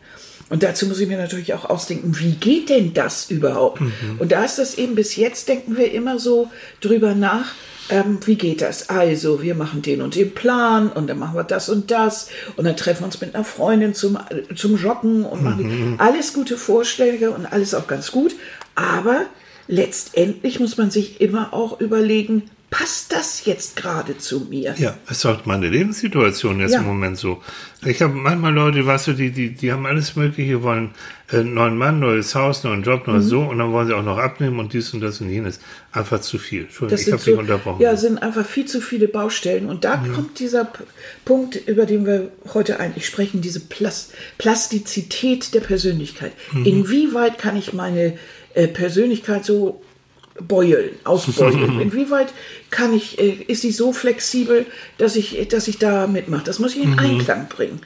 [0.50, 3.82] Und dazu muss ich mir natürlich auch ausdenken, wie geht denn das überhaupt?
[4.20, 7.54] Und da ist das eben bis jetzt, denken wir immer so drüber nach,
[7.90, 8.90] ähm, wie geht das?
[8.90, 12.66] Also, wir machen den und den Plan und dann machen wir das und das und
[12.66, 14.18] dann treffen wir uns mit einer Freundin zum,
[14.56, 18.36] zum Joggen und machen alles gute Vorschläge und alles auch ganz gut.
[18.76, 19.26] Aber
[19.68, 24.76] letztendlich muss man sich immer auch überlegen, passt das jetzt gerade zu mir?
[24.78, 26.80] Ja, es ist auch meine Lebenssituation jetzt Ja.
[26.80, 27.42] im Moment so.
[27.86, 30.92] Ich habe manchmal Leute, weißt du, die, die, die haben alles Mögliche, wollen
[31.32, 33.14] äh, einen neuen Mann, neues Haus, neuen Job, Mhm.
[33.14, 35.60] neues so und dann wollen sie auch noch abnehmen und dies und das und jenes.
[35.92, 36.64] Einfach zu viel.
[36.64, 37.82] Entschuldigung, Das ich habe dich so, unterbrochen.
[37.82, 39.68] ja, sind einfach viel zu viele Baustellen.
[39.68, 40.84] Und da kommt dieser P
[41.24, 46.32] Punkt, über den wir heute eigentlich sprechen, diese Plas Plastizität der Persönlichkeit.
[46.54, 46.66] Mhm.
[46.66, 48.18] Inwieweit kann ich meine
[48.56, 49.82] äh, Persönlichkeit so
[50.40, 51.80] beulen, ausbeulen?
[51.82, 52.34] Inwieweit
[52.70, 54.66] kann ich, äh, ist sie so flexibel,
[54.98, 56.44] dass ich, dass ich da mitmache?
[56.46, 57.82] Das muss ich in Einklang bringen.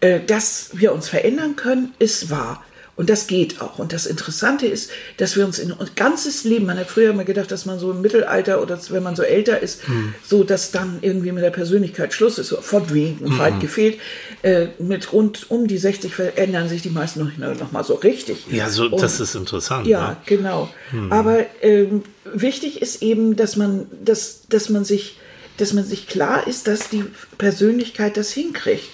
[0.00, 2.64] Äh, dass wir uns verändern können, ist wahr.
[2.98, 3.78] Und das geht auch.
[3.78, 7.22] Und das Interessante ist, dass wir uns in unser ganzes Leben, man hat früher immer
[7.22, 9.82] gedacht, dass man so im Mittelalter oder wenn man so älter ist,
[10.26, 14.00] so dass dann irgendwie mit der Persönlichkeit Schluss ist, so fortwegen, weit gefehlt.
[14.42, 18.46] Äh, mit rund um die 60 verändern sich die meisten noch, noch mal so richtig.
[18.50, 19.86] ja, so, Und- das ist interessant.
[19.86, 20.16] ja, ne?
[20.26, 20.68] genau.
[21.10, 22.02] Aber ähm,
[22.34, 25.18] wichtig ist eben, dass man, dass, dass man sich,
[25.56, 27.04] dass man sich klar ist, dass die
[27.38, 28.88] Persönlichkeit das hinkriegt.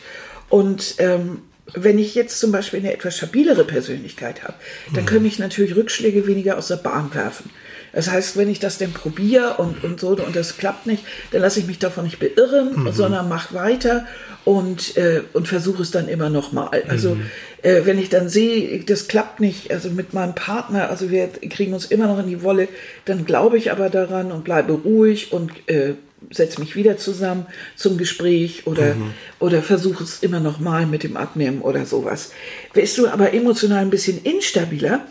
[0.50, 1.38] Und ähm,
[1.72, 4.54] wenn ich jetzt zum Beispiel eine etwas stabilere Persönlichkeit habe,
[4.94, 7.50] dann können mich natürlich Rückschläge weniger aus der Bahn werfen.
[7.92, 11.40] Das heißt, wenn ich das denn probiere und, und so und das klappt nicht, dann
[11.40, 14.06] lasse ich mich davon nicht beirren, sondern mache weiter
[14.44, 16.68] und, äh, und versuche es dann immer noch mal.
[16.88, 17.16] Also
[17.62, 21.72] äh, wenn ich dann sehe, das klappt nicht, also mit meinem Partner, also wir kriegen
[21.72, 22.68] uns immer noch in die Wolle,
[23.04, 25.94] dann glaube ich aber daran und bleibe ruhig und äh,
[26.30, 28.96] setze mich wieder zusammen zum Gespräch oder,
[29.38, 32.32] oder versuche es immer noch mal mit dem Abnehmen oder sowas.
[32.72, 35.06] Bist du aber emotional ein bisschen instabiler,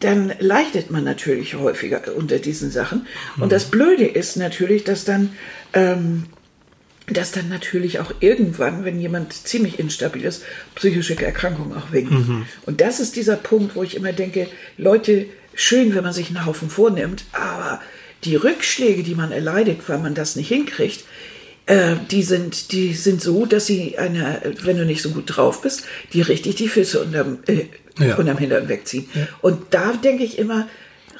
[0.00, 3.06] dann leidet man natürlich häufiger unter diesen Sachen.
[3.42, 5.30] Und das Blöde ist natürlich, dass dann,
[5.74, 6.24] ähm,
[7.06, 10.42] dass dann natürlich auch irgendwann, wenn jemand ziemlich instabil ist,
[10.74, 12.46] psychische Erkrankungen auch winken.
[12.64, 14.46] Und das ist dieser Punkt, wo ich immer denke,
[14.78, 17.80] Leute, schön, wenn man sich einen Haufen vornimmt, aber
[18.24, 21.04] die Rückschläge, die man erleidet, weil man das nicht hinkriegt,
[21.66, 25.62] äh, die sind, die sind so, dass sie einer, wenn du nicht so gut drauf
[25.62, 27.64] bist, die richtig die Füße unterm, äh,
[27.98, 28.16] Ja.
[28.16, 29.08] unterm Hintern wegziehen.
[29.42, 30.68] Und da denke ich immer,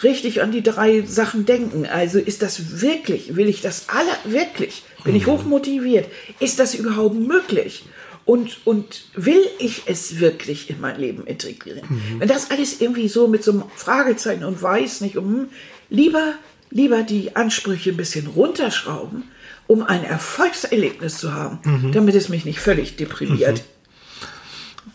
[0.02, 1.84] richtig an die drei Sachen denken.
[1.86, 4.82] Also ist das wirklich, will ich das alle wirklich?
[5.04, 6.06] Bin ich hochmotiviert?
[6.40, 7.84] Ist das überhaupt möglich?
[8.24, 11.82] Und, und will ich es wirklich in mein Leben integrieren?
[12.18, 15.48] Wenn das alles irgendwie so mit so einem Fragezeichen und weiß nicht, um,
[15.90, 16.34] lieber,
[16.70, 19.24] lieber die Ansprüche ein bisschen runterschrauben,
[19.66, 23.62] um ein Erfolgserlebnis zu haben, damit es mich nicht völlig deprimiert.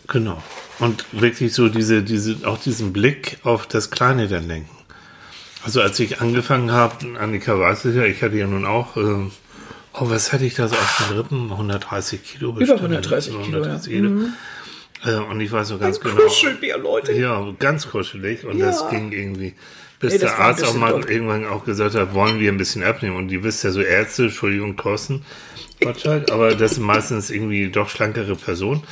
[0.08, 0.42] Genau.
[0.80, 4.70] Und wirklich so diese, diese, auch diesen Blick auf das Kleine dann lenken.
[5.64, 9.00] Also als ich angefangen habe, Annika weiß es ja, ich hatte ja nun auch, äh,
[9.00, 9.30] oh,
[10.10, 11.52] was hatte ich da so auf den Rippen?
[11.52, 12.82] 130 Kilo bestimmt.
[12.82, 13.46] 130 Kilo, ja.
[13.48, 14.22] 130 Kilo.
[15.06, 16.16] Äh, und ich weiß so ganz genau.
[16.16, 17.14] Kuschelbär, Leute.
[17.14, 18.46] Ja, ganz kuschelig.
[18.46, 18.68] Und Ja.
[18.68, 19.56] das ging irgendwie,
[20.00, 21.10] bis Nee, der Arzt auch mal doll.
[21.10, 23.16] irgendwann auch gesagt hat, wollen wir ein bisschen abnehmen.
[23.16, 25.26] Und die wisst ja so Ärzte, Entschuldigung, kosten,
[25.82, 28.84] Gottschalk, aber das sind meistens irgendwie doch schlankere Personen.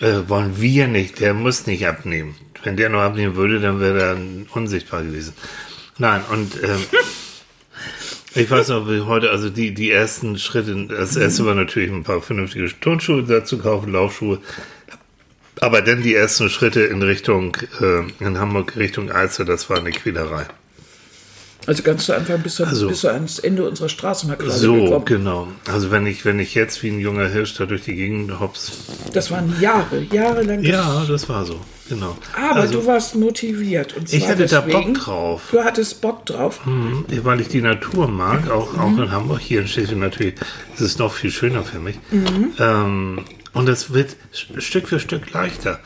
[0.00, 2.34] Äh, wollen wir nicht, der muss nicht abnehmen.
[2.62, 4.16] Wenn der noch abnehmen würde, dann wäre er
[4.54, 5.34] unsichtbar gewesen.
[5.98, 6.84] Nein, und ähm,
[8.34, 12.04] ich weiß noch, wie heute, also die, die ersten Schritte, das erste war natürlich ein
[12.04, 14.38] paar vernünftige Turnschuhe dazu kaufen, Laufschuhe.
[15.60, 19.90] Aber dann die ersten Schritte in Richtung, äh, in Hamburg Richtung Alster, das war eine
[19.90, 20.46] Quälerei.
[21.66, 25.04] Also ganz zu Anfang bis, Also- bis ans Ende unserer Straßenmarktlage So, gekommen.
[25.04, 25.48] genau.
[25.70, 28.72] Also wenn ich, wenn ich jetzt wie ein junger Hirsch da durch die Gegend hops.
[29.12, 30.62] Das waren Jahre, jahrelang.
[30.62, 32.16] Ja, das war so, genau.
[32.34, 33.94] Aber also, du warst motiviert.
[33.94, 35.42] Und zwar Ich hatte da deswegen, Bock drauf.
[35.52, 36.64] Du hattest Bock drauf.
[36.64, 40.34] Mhm, weil ich die Natur mag, auch, auch in Hamburg, hier in Schleswig natürlich,
[40.74, 41.98] ist es noch viel schöner für mich.
[42.58, 43.20] Ähm,
[43.52, 44.16] und es wird
[44.58, 45.80] Stück für Stück leichter.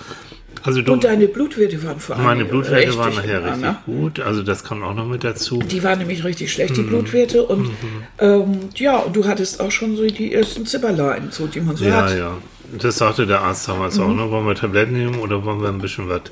[0.62, 3.82] Also du, Und deine Blutwerte waren vor allem meine Blutwerte waren nachher richtig Eimer.
[3.84, 5.58] gut, also das kommt auch noch mit dazu.
[5.58, 6.88] Die waren nämlich richtig schlecht, die Mhm.
[6.88, 7.42] Blutwerte.
[7.44, 7.70] Und
[8.18, 11.84] ähm, ja, und du hattest auch schon so die ersten Zipperlein, so, die man so
[11.84, 12.16] Ja, hat.
[12.16, 12.38] ja.
[12.78, 14.30] Das sagte der Arzt damals auch, ne?
[14.30, 16.22] Wollen wir Tabletten nehmen oder wollen wir ein bisschen was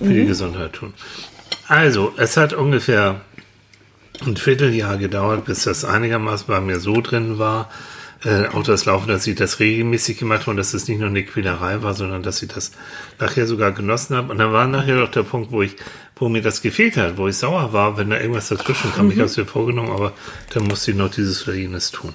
[0.00, 0.92] für die Gesundheit tun?
[1.68, 3.20] Also, es hat ungefähr
[4.26, 7.70] ein Vierteljahr gedauert, bis das einigermaßen bei mir so drin war,
[8.24, 11.08] äh, auch das Laufen, dass ich das regelmäßig gemacht habe und dass es nicht nur
[11.08, 12.72] eine Quälerei war, sondern dass ich das
[13.20, 14.32] nachher sogar genossen habe.
[14.32, 15.76] Und dann war nachher auch der Punkt, wo ich,
[16.16, 19.10] wo mir das gefehlt hat, wo ich sauer war, wenn da irgendwas dazwischen kam.
[19.10, 20.12] Ich habe es mir vorgenommen, aber
[20.52, 22.12] dann musste ich noch dieses oder jenes tun.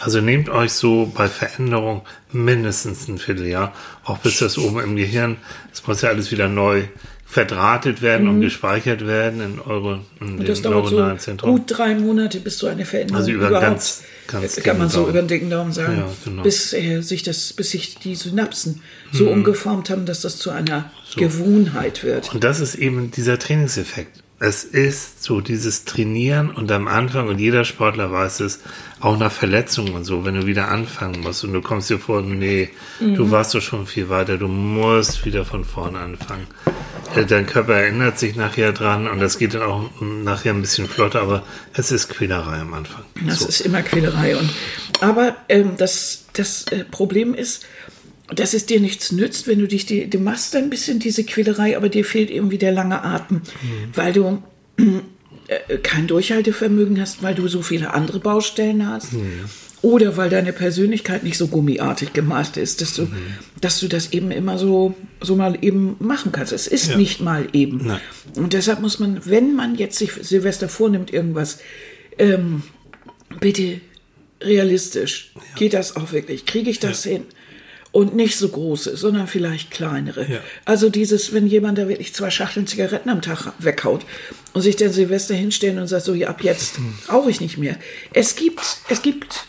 [0.00, 3.72] Also nehmt euch so bei Veränderung mindestens ein Vierteljahr,
[4.04, 5.38] auch bis das oben im Gehirn,
[5.72, 6.84] es muss ja alles wieder neu
[7.26, 10.38] verdrahtet werden und gespeichert werden in eure in Mhm.
[10.40, 11.50] Und das dem dauert so neuronalen Zentrum.
[11.50, 14.98] gut drei Monate, bis so eine Veränderung Also über überhaupt, ganz- ganz kann man so
[15.00, 15.10] Daumen.
[15.10, 16.42] über den dicken Daumen sagen, Ja, genau.
[16.44, 19.30] bis äh, sich das, bis sich die Synapsen so Mhm.
[19.32, 22.32] umgeformt haben, dass das zu einer Gewohnheit wird.
[22.32, 24.22] Und das ist eben dieser Trainingseffekt.
[24.40, 28.60] Es ist so dieses Trainieren und am Anfang, und jeder Sportler weiß es,
[29.00, 32.22] auch nach Verletzungen und so, wenn du wieder anfangen musst und du kommst dir vor,
[32.22, 32.70] nee,
[33.00, 33.14] mhm.
[33.16, 36.46] du warst doch schon viel weiter, du musst wieder von vorne anfangen.
[37.16, 40.88] Äh, dein Körper erinnert sich nachher dran und das geht dann auch nachher ein bisschen
[40.88, 43.02] flotter, aber es ist Quälerei am Anfang.
[43.26, 43.48] Das so.
[43.48, 44.36] ist immer Quälerei.
[44.36, 44.50] Und,
[45.00, 47.64] aber ähm, das, das äh, Problem ist,
[48.34, 51.76] dass es dir nichts nützt, wenn du dich, die, du machst ein bisschen diese Quälerei,
[51.76, 53.42] aber dir fehlt irgendwie der lange Atem, mhm.
[53.94, 54.42] weil du
[55.48, 59.14] äh, kein Durchhaltevermögen hast, weil du so viele andere Baustellen hast.
[59.14, 59.44] Mhm.
[59.80, 63.16] Oder weil deine Persönlichkeit nicht so gummiartig gemacht ist, dass du, mhm.
[63.60, 66.52] dass du das eben immer so, so mal eben machen kannst.
[66.52, 66.96] Es ist ja.
[66.96, 67.86] nicht mal eben.
[67.86, 68.00] Nein.
[68.34, 71.60] Und deshalb muss man, wenn man jetzt sich Silvester vornimmt, irgendwas,
[72.18, 72.62] ähm,
[73.40, 73.80] bitte
[74.42, 75.42] realistisch, ja.
[75.56, 76.44] geht das auch wirklich?
[76.44, 77.12] Kriege ich das ja.
[77.12, 77.24] hin?
[77.92, 80.26] Und nicht so große, sondern vielleicht kleinere.
[80.30, 80.40] Ja.
[80.64, 84.04] Also dieses, wenn jemand da wirklich zwei Schachteln Zigaretten am Tag weghaut
[84.52, 86.94] und sich dann Silvester hinstellen und sagt so, ja, ab jetzt mhm.
[87.10, 87.76] rauche ich nicht mehr.
[88.12, 89.46] Es gibt, es gibt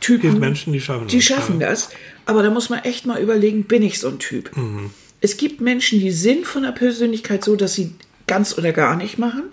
[0.00, 1.24] Typen, gibt Menschen, die schaffen die das.
[1.24, 1.68] Schaffen ja.
[1.68, 1.90] das,
[2.24, 4.56] aber da muss man echt mal überlegen, bin ich so ein Typ?
[4.56, 4.90] Mhm.
[5.20, 7.94] Es gibt Menschen, die sind von der Persönlichkeit so, dass sie
[8.26, 9.44] ganz oder gar nicht machen.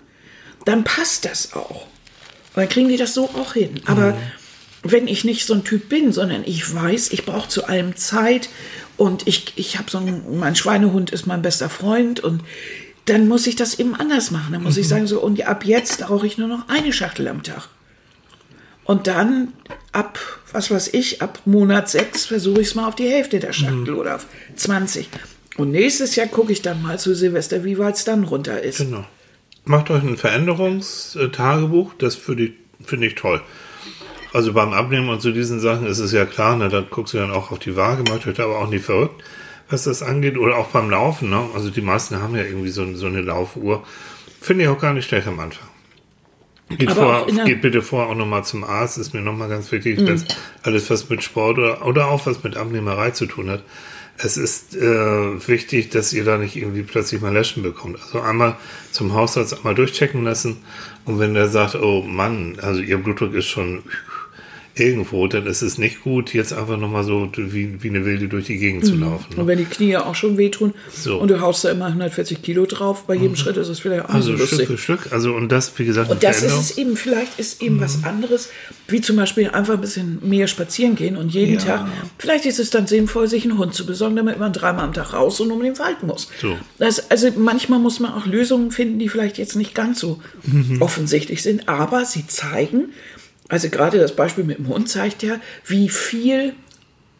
[0.64, 1.86] Dann passt das auch.
[2.54, 3.80] Und dann kriegen die das so auch hin.
[3.86, 4.18] Aber mhm
[4.82, 8.48] wenn ich nicht so ein Typ bin, sondern ich weiß, ich brauche zu allem Zeit
[8.96, 12.42] und ich, ich habe so ein, mein Schweinehund ist mein bester Freund und
[13.06, 14.52] dann muss ich das eben anders machen.
[14.52, 14.80] Dann muss mhm.
[14.80, 17.68] ich sagen, so, und ab jetzt rauche ich nur noch eine Schachtel am Tag.
[18.84, 19.52] Und dann
[19.92, 20.18] ab,
[20.52, 23.92] was weiß ich, ab Monat sechs versuche ich es mal auf die Hälfte der Schachtel
[23.92, 23.98] mhm.
[23.98, 25.08] oder auf 20.
[25.56, 28.78] Und nächstes Jahr gucke ich dann mal zu Silvester, wie weit es dann runter ist.
[28.78, 29.04] Genau.
[29.64, 32.52] Macht euch ein Veränderungstagebuch, das finde ich,
[32.84, 33.42] find ich toll.
[34.32, 37.18] Also beim Abnehmen und so diesen Sachen ist es ja klar, ne, da guckst du
[37.18, 39.22] dann auch auf die Waage, macht euch aber auch nicht verrückt,
[39.68, 40.38] was das angeht.
[40.38, 41.48] Oder auch beim Laufen, ne?
[41.54, 43.82] Also die meisten haben ja irgendwie so, so eine Laufuhr.
[44.40, 45.68] Finde ich auch gar nicht schlecht am Anfang.
[46.68, 50.06] Geht, vor, geht bitte vor auch nochmal zum Arzt, ist mir nochmal ganz wichtig, mhm.
[50.06, 50.24] wenn
[50.62, 53.64] alles was mit Sport oder, oder auch was mit Abnehmerei zu tun hat.
[54.18, 57.98] Es ist äh, wichtig, dass ihr da nicht irgendwie plötzlich mal Läschen bekommt.
[58.00, 58.56] Also einmal
[58.92, 60.58] zum Hausarzt einmal durchchecken lassen
[61.06, 63.82] und wenn der sagt, oh Mann, also ihr Blutdruck ist schon
[64.74, 68.46] irgendwo, dann ist es nicht gut, jetzt einfach nochmal so wie, wie eine Wilde durch
[68.46, 69.02] die Gegend zu mhm.
[69.02, 69.26] laufen.
[69.34, 69.40] Ne?
[69.40, 71.18] Und wenn die Knie auch schon wehtun so.
[71.18, 73.36] und du haust da immer 140 Kilo drauf, bei jedem mhm.
[73.36, 76.10] Schritt ist es vielleicht auch Also so Stück für Stück, also und das, wie gesagt,
[76.10, 77.80] Und das ist es eben, vielleicht ist eben mhm.
[77.80, 78.48] was anderes,
[78.88, 81.60] wie zum Beispiel einfach ein bisschen mehr spazieren gehen und jeden ja.
[81.60, 81.86] Tag,
[82.18, 85.12] vielleicht ist es dann sinnvoll, sich einen Hund zu besorgen, damit man dreimal am Tag
[85.12, 86.28] raus und um den Wald muss.
[86.40, 86.56] So.
[86.78, 90.80] Das, also manchmal muss man auch Lösungen finden, die vielleicht jetzt nicht ganz so mhm.
[90.80, 92.92] offensichtlich sind, aber sie zeigen,
[93.50, 96.54] also gerade das Beispiel mit dem Hund zeigt ja, wie viel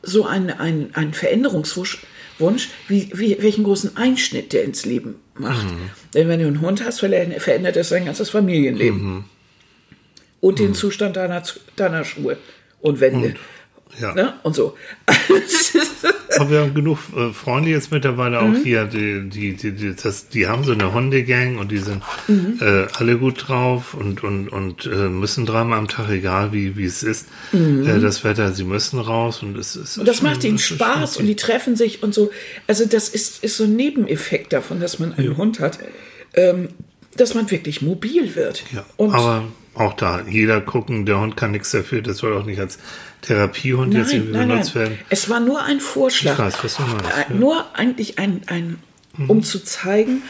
[0.02, 5.66] so ein, ein, ein Veränderungswunsch, wie, wie, welchen großen Einschnitt der ins Leben macht.
[5.66, 5.90] Mhm.
[6.14, 9.02] Denn wenn du einen Hund hast, verändert das dein ganzes Familienleben.
[9.02, 9.24] Mhm.
[10.40, 10.74] Und den mhm.
[10.74, 11.42] Zustand deiner,
[11.76, 12.38] deiner Schuhe
[12.80, 13.28] und Wände.
[13.30, 13.36] Und
[13.98, 14.14] ja.
[14.14, 14.34] Ne?
[14.42, 14.76] Und so.
[16.38, 18.54] Aber wir haben genug äh, Freunde jetzt mittlerweile mhm.
[18.54, 22.02] auch hier, die, die, die, die, das, die haben so eine Hundegang und die sind
[22.28, 22.58] mhm.
[22.60, 26.84] äh, alle gut drauf und, und, und äh, müssen dreimal am Tag, egal wie, wie
[26.84, 27.86] es ist, mhm.
[27.86, 29.98] Äh, das Wetter, sie müssen raus und es ist.
[29.98, 32.30] Und das macht ihnen Spaß und die treffen sich und so.
[32.66, 35.78] Also, das ist, ist so ein Nebeneffekt davon, dass man einen Hund hat,
[36.34, 36.68] ähm,
[37.16, 38.64] dass man wirklich mobil wird.
[38.72, 42.44] Ja, und aber auch da, jeder gucken, der Hund kann nichts dafür, das soll auch
[42.44, 42.78] nicht als
[43.22, 44.84] Therapiehund nein, jetzt irgendwie nein, benutzt nein.
[44.84, 44.98] werden.
[45.10, 46.32] Es war nur ein Vorschlag.
[46.32, 47.04] Ich weiß, was du meinst.
[47.04, 47.38] Äh, ja.
[47.38, 48.78] Nur eigentlich ein, ein
[49.16, 49.30] mhm.
[49.30, 50.22] um zu zeigen,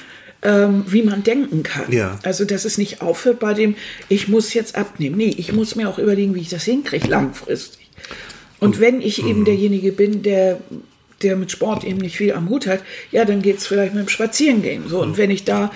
[0.42, 1.92] ähm, wie man denken kann.
[1.92, 2.18] Ja.
[2.22, 3.76] Also, dass es nicht aufhört bei dem,
[4.09, 5.16] ich muss jetzt abnehmen.
[5.16, 7.88] Nee, ich muss mir auch überlegen, wie ich das hinkriege langfristig.
[8.59, 8.81] Und mhm.
[8.81, 9.44] wenn ich eben mhm.
[9.44, 10.59] derjenige bin, der
[11.22, 14.07] der mit Sport eben nicht viel am Hut hat, ja, dann geht es vielleicht mit
[14.07, 14.88] dem Spazierengehen.
[14.88, 15.16] So, und mhm.
[15.18, 15.70] wenn ich da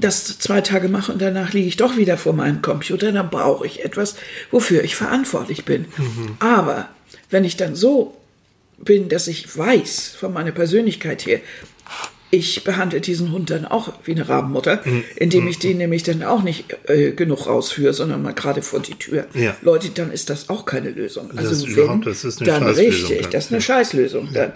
[0.00, 3.66] das zwei Tage mache und danach liege ich doch wieder vor meinem Computer, dann brauche
[3.66, 4.16] ich etwas,
[4.50, 5.86] wofür ich verantwortlich bin.
[5.96, 6.36] Mhm.
[6.38, 6.88] Aber
[7.30, 8.16] wenn ich dann so
[8.78, 11.40] bin, dass ich weiß von meiner Persönlichkeit her,
[12.30, 15.04] ich behandle diesen Hund dann auch wie eine Rabenmutter, mhm.
[15.16, 18.96] indem ich den nämlich dann auch nicht äh, genug rausführe, sondern mal gerade vor die
[18.96, 19.26] Tür.
[19.32, 19.56] Ja.
[19.62, 21.30] Leute, dann ist das auch keine Lösung.
[21.34, 23.30] Also das wenn, das ist eine dann richtig, dann.
[23.30, 24.30] das ist eine Scheißlösung.
[24.34, 24.52] Dann.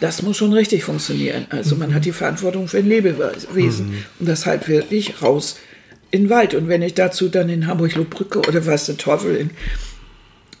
[0.00, 1.46] Das muss schon richtig funktionieren.
[1.50, 4.04] Also man hat die Verantwortung für ein Lebewesen mhm.
[4.20, 5.56] und das halt wirklich raus
[6.10, 6.54] in den Wald.
[6.54, 9.50] Und wenn ich dazu dann in Hamburg-Lohbrücke oder was der Teufel in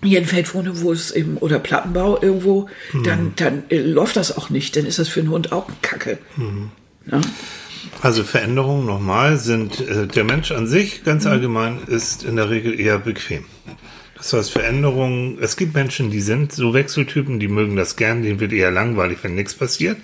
[0.02, 3.02] Jenfeld wohne, wo es eben, oder Plattenbau irgendwo, mhm.
[3.04, 4.76] dann, dann äh, läuft das auch nicht.
[4.76, 6.18] Dann ist das für einen Hund auch Kacke.
[6.36, 6.70] Mhm.
[7.10, 7.20] Ja?
[8.00, 11.30] Also Veränderungen nochmal sind, äh, der Mensch an sich ganz mhm.
[11.30, 13.44] allgemein ist in der Regel eher bequem.
[14.18, 18.40] Das heißt, Veränderungen, es gibt Menschen, die sind so Wechseltypen, die mögen das gern, denen
[18.40, 19.96] wird eher langweilig, wenn nichts passiert.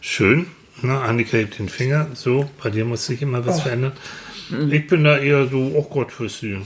[0.00, 0.46] Schön,
[0.82, 1.00] ne?
[1.00, 3.62] Annika hebt den Finger, so, bei dir muss sich immer was oh.
[3.62, 3.92] verändern.
[4.70, 6.58] Ich bin da eher so, oh Gott, für sie.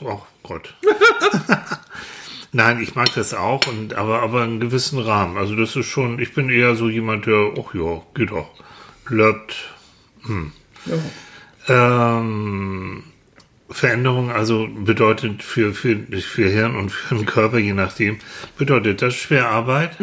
[0.00, 0.74] Oh Gott.
[2.52, 5.36] Nein, ich mag das auch, und, aber, aber in gewissen Rahmen.
[5.36, 8.48] Also das ist schon, ich bin eher so jemand, der, ach ja, geht doch.
[9.08, 9.56] Löbt.
[10.22, 10.52] Hm.
[10.86, 12.20] Ja.
[12.20, 13.02] Ähm,
[13.70, 18.18] Veränderung also bedeutet für, für, für Hirn und für den Körper, je nachdem,
[18.58, 19.98] bedeutet das schwer Arbeit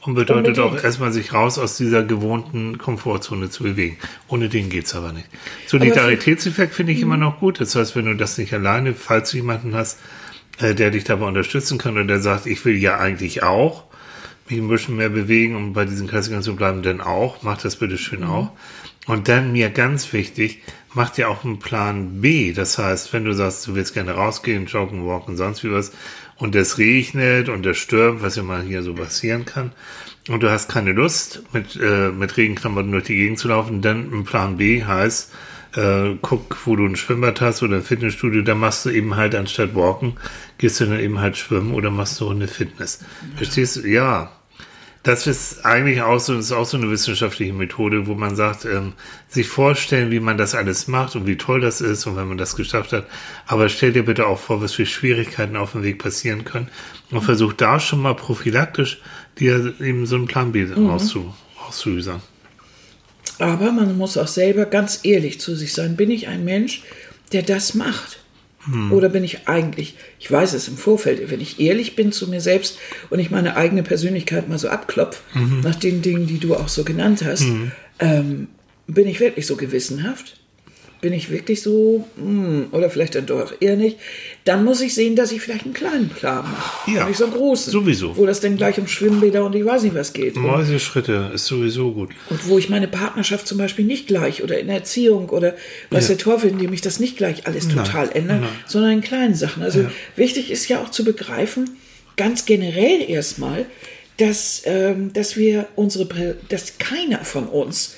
[0.00, 0.84] und bedeutet auch Unbedingt.
[0.84, 3.98] erstmal sich raus aus dieser gewohnten Komfortzone zu bewegen.
[4.26, 5.28] Ohne den geht's aber nicht.
[5.66, 7.60] Solidaritätseffekt finde ich immer noch gut.
[7.60, 10.00] Das heißt, wenn du das nicht alleine, falls du jemanden hast,
[10.58, 13.84] äh, der dich dabei unterstützen kann und der sagt, ich will ja eigentlich auch
[14.50, 17.76] mich ein bisschen mehr bewegen, um bei diesen Klassikern zu bleiben, dann auch, mach das
[17.76, 18.50] bitte schön auch.
[19.08, 20.62] Und dann mir ganz wichtig,
[20.94, 22.52] mach dir auch einen Plan B.
[22.52, 25.92] Das heißt, wenn du sagst, du willst gerne rausgehen, joggen, walken, sonst wie was,
[26.36, 29.72] und es regnet und es stürmt, was ja mal hier so passieren kann,
[30.28, 34.12] und du hast keine Lust, mit, äh, mit Regenklamotten durch die Gegend zu laufen, dann
[34.12, 35.32] ein Plan B heißt,
[35.74, 39.34] äh, guck, wo du ein Schwimmbad hast oder ein Fitnessstudio, da machst du eben halt
[39.34, 40.18] anstatt walken,
[40.58, 43.00] gehst du dann eben halt schwimmen oder machst du eine Fitness.
[43.36, 43.88] Verstehst du?
[43.88, 44.32] Ja.
[45.04, 48.94] Das ist eigentlich auch so, ist auch so eine wissenschaftliche Methode, wo man sagt, ähm,
[49.28, 52.36] sich vorstellen, wie man das alles macht und wie toll das ist und wenn man
[52.36, 53.06] das geschafft hat.
[53.46, 56.68] Aber stell dir bitte auch vor, was für Schwierigkeiten auf dem Weg passieren können
[57.10, 59.00] und versuch da schon mal prophylaktisch
[59.38, 61.32] dir eben so einen Plan B auszu,
[61.66, 62.20] auszuüsern.
[63.38, 65.96] Aber man muss auch selber ganz ehrlich zu sich sein.
[65.96, 66.82] Bin ich ein Mensch,
[67.32, 68.18] der das macht?
[68.90, 72.40] Oder bin ich eigentlich, ich weiß es im Vorfeld, wenn ich ehrlich bin zu mir
[72.40, 72.78] selbst
[73.10, 75.22] und ich meine eigene Persönlichkeit mal so abklopfe,
[75.62, 77.44] nach den Dingen, die du auch so genannt hast,
[77.98, 78.48] ähm,
[78.86, 80.37] bin ich wirklich so gewissenhaft?
[81.00, 83.98] Bin ich wirklich so, hm, oder vielleicht dann doch eher nicht,
[84.44, 86.90] dann muss ich sehen, dass ich vielleicht einen kleinen Plan mache.
[86.90, 87.72] Ja, und nicht so einen großen.
[87.72, 88.16] sowieso.
[88.16, 90.34] Wo das dann gleich um Schwimmbäder und ich weiß nicht was geht.
[90.36, 92.10] Mäuseschritte ist sowieso gut.
[92.30, 95.54] und wo ich meine Partnerschaft zum Beispiel nicht gleich oder in Erziehung oder
[95.90, 96.14] weiß Ja.
[96.16, 99.62] der Teufel, indem ich das nicht gleich alles total ändere, sondern in kleinen Sachen.
[99.62, 101.76] Also wichtig ist ja auch zu begreifen,
[102.16, 103.66] ganz generell erstmal,
[104.16, 107.94] dass, ähm, dass wir unsere, dass keiner von uns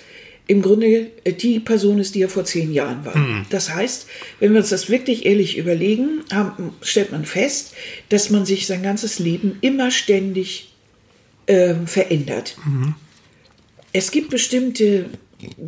[0.50, 3.14] im Grunde äh, die Person ist, die er vor zehn Jahren war.
[3.50, 4.08] Das heißt,
[4.40, 7.74] wenn wir uns das wirklich ehrlich überlegen, haben, stellt man fest,
[8.08, 10.72] dass man sich sein ganzes Leben immer ständig
[11.46, 12.56] ähm, verändert.
[13.92, 15.06] Es gibt bestimmte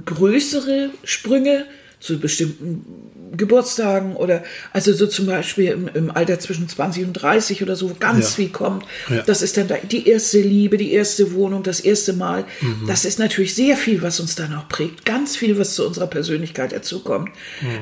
[0.05, 1.67] größere Sprünge
[2.01, 2.85] zu bestimmten
[3.37, 4.43] Geburtstagen oder
[4.73, 8.31] also so zum Beispiel im, im Alter zwischen 20 und 30 oder so wo ganz
[8.31, 8.37] Ja.
[8.37, 8.85] viel kommt.
[9.09, 9.23] Ja.
[9.23, 12.45] Das ist dann da die erste Liebe, die erste Wohnung, das erste Mal.
[12.87, 15.05] Das ist natürlich sehr viel, was uns dann auch prägt.
[15.05, 17.31] Ganz viel, was zu unserer Persönlichkeit dazukommt.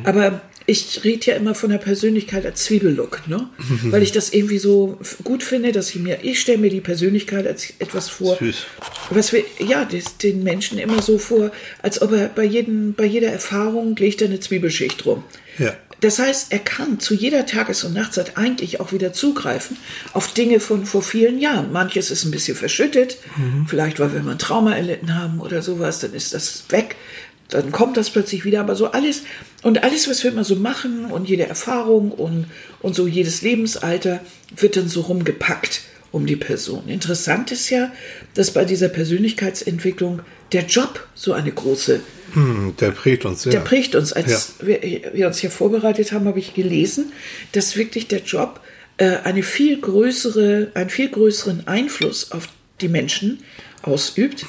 [0.04, 3.48] Aber ich rede ja immer von der Persönlichkeit als Zwiebellook, ne?
[3.84, 7.46] Weil ich das irgendwie so gut finde, dass ich mir, ich stelle mir die Persönlichkeit
[7.46, 8.66] als etwas vor, Süß.
[9.10, 11.50] was wir, ja, das, den Menschen immer so vor,
[11.82, 15.24] als ob er bei, jedem, bei jeder Erfahrung legt er eine Zwiebelschicht rum.
[15.58, 15.76] Ja.
[16.00, 19.76] Das heißt, er kann zu jeder Tages- und Nachtzeit eigentlich auch wieder zugreifen
[20.12, 21.72] auf Dinge von vor vielen Jahren.
[21.72, 23.18] Manches ist ein bisschen verschüttet,
[23.66, 26.96] vielleicht weil wir mal ein Trauma erlitten haben oder sowas, dann ist das weg.
[27.50, 29.22] Dann kommt das plötzlich wieder, aber so alles
[29.62, 32.46] und alles, was wir immer so machen und jede Erfahrung und,
[32.80, 34.20] und so jedes Lebensalter
[34.56, 35.82] wird dann so rumgepackt
[36.12, 36.88] um die Person.
[36.88, 37.92] Interessant ist ja,
[38.34, 42.00] dass bei dieser Persönlichkeitsentwicklung der Job so eine große
[42.32, 43.52] Hm, der prägt uns sehr.
[43.52, 44.12] der prägt uns.
[44.12, 44.80] Als wir,
[45.12, 47.12] wir uns hier vorbereitet haben, habe ich gelesen,
[47.52, 48.60] dass wirklich der Job
[48.98, 52.48] äh, eine viel größere, einen viel größeren Einfluss auf
[52.80, 53.42] die Menschen
[53.82, 54.46] ausübt.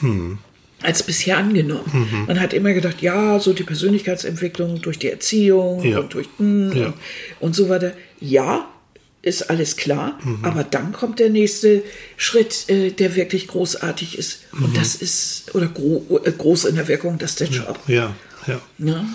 [0.84, 2.26] Als bisher angenommen.
[2.28, 6.00] Man hat immer gedacht, ja, so die Persönlichkeitsentwicklung durch die Erziehung Ja.
[6.00, 6.94] und durch hm, Ja.
[7.40, 7.94] und, so weiter.
[8.20, 8.68] Ja,
[9.24, 11.84] ist alles klar, aber dann kommt der nächste
[12.18, 14.42] Schritt, äh, der wirklich großartig ist.
[14.54, 17.80] Und das ist, oder gro äh, groß in der Wirkung, das ist der Job.
[17.88, 18.16] ja,
[18.48, 18.60] ja.
[18.80, 19.06] Ja.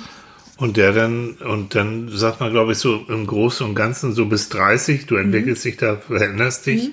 [0.58, 4.26] Und der dann, und dann sagt man, glaube ich, so im Großen und Ganzen so
[4.26, 6.90] bis 30, du entwickelst dich da, veränderst dich.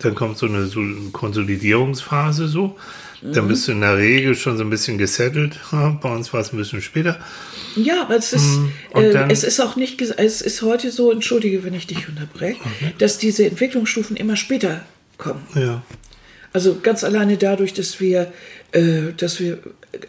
[0.00, 2.76] Dann kommt so eine so eine Konsolidierungsphase so.
[3.22, 5.58] Dann bist du in der Regel schon so ein bisschen gesettelt.
[5.70, 7.18] Bei uns war es ein bisschen später.
[7.76, 8.58] Ja, aber es ist,
[8.92, 12.60] Und äh, es ist auch nicht, es ist heute so, entschuldige, wenn ich dich unterbreche,
[12.98, 14.84] dass diese Entwicklungsstufen immer später
[15.18, 15.46] kommen.
[15.54, 15.82] Ja.
[16.52, 18.32] Also ganz alleine dadurch, dass wir,
[18.72, 19.58] äh, dass wir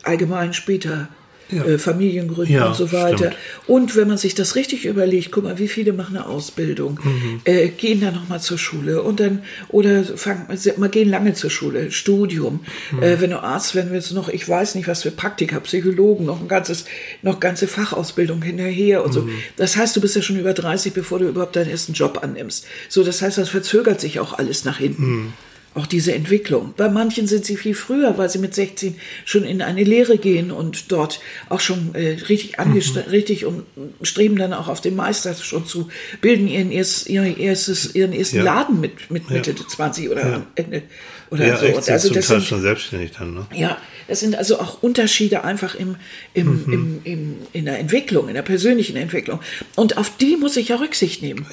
[0.04, 1.10] allgemein später
[1.52, 1.66] Ja.
[1.66, 3.18] äh, Familien gründen Ja, und so weiter.
[3.18, 3.36] stimmt.
[3.68, 7.42] Und wenn man sich das richtig überlegt, guck mal, wie viele machen eine Ausbildung, Mhm.
[7.46, 11.92] äh, gehen dann nochmal zur Schule und dann, oder fangen, mal gehen lange zur Schule,
[11.92, 12.62] Studium.
[12.92, 13.04] Mhm.
[13.04, 16.42] Äh, wenn du Arzt werden willst, noch, ich weiß nicht, was für Praktika, Psychologen, noch
[16.42, 16.86] ein ganzes,
[17.22, 19.22] noch ganze Fachausbildung hinterher und so.
[19.22, 19.32] Mhm.
[19.58, 22.66] Das heißt, du bist ja schon über 30, bevor du überhaupt deinen ersten Job annimmst.
[22.90, 25.34] So, das heißt, das verzögert sich auch alles nach hinten.
[25.74, 26.74] Auch diese Entwicklung.
[26.76, 30.52] Bei manchen sind sie viel früher, weil sie mit 16 schon in eine Lehre gehen
[30.52, 33.64] und dort auch schon äh, richtig angestrengt, richtig und
[34.02, 35.88] streben dann auch auf den Meister schon zu
[36.20, 38.44] bilden, ihren, erst, ihren, erstes, ihren ersten Ja.
[38.44, 39.36] Laden mit, mit Ja.
[39.36, 40.46] Mitte 20 oder Ja.
[40.56, 40.82] Ende.
[41.30, 41.66] Oder Ja, so.
[41.68, 43.48] echt, also zum das Teil sind, schon selbstständig dann, ne?
[43.56, 43.78] ja,
[44.10, 45.96] das sind also auch Unterschiede einfach im,
[46.34, 46.74] im, Mhm.
[46.74, 49.40] im, im, in der Entwicklung, in der persönlichen Entwicklung.
[49.78, 51.46] Und auf die muss ich ja Rücksicht nehmen.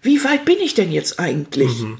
[0.00, 1.98] Wie weit bin ich denn jetzt eigentlich Mhm.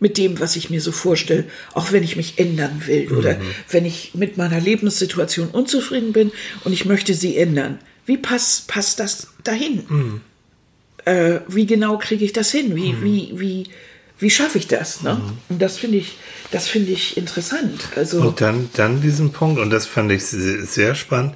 [0.00, 1.44] Mit dem, was ich mir so vorstelle,
[1.74, 3.42] auch wenn ich mich ändern will oder Mhm.
[3.70, 6.32] wenn ich mit meiner Lebenssituation unzufrieden bin
[6.64, 7.78] und ich möchte sie ändern?
[8.06, 9.84] Wie passt, passt das dahin?
[9.88, 10.20] Mhm.
[11.04, 12.74] Äh, wie genau kriege ich das hin?
[12.76, 13.66] Wie, wie, wie,
[14.18, 15.02] wie schaffe ich das?
[15.02, 15.20] Ne?
[15.48, 16.16] Und das finde ich,
[16.50, 17.80] das finde ich interessant.
[17.96, 21.34] Also, Und dann, dann diesen Punkt, und das fand ich se- sehr spannend.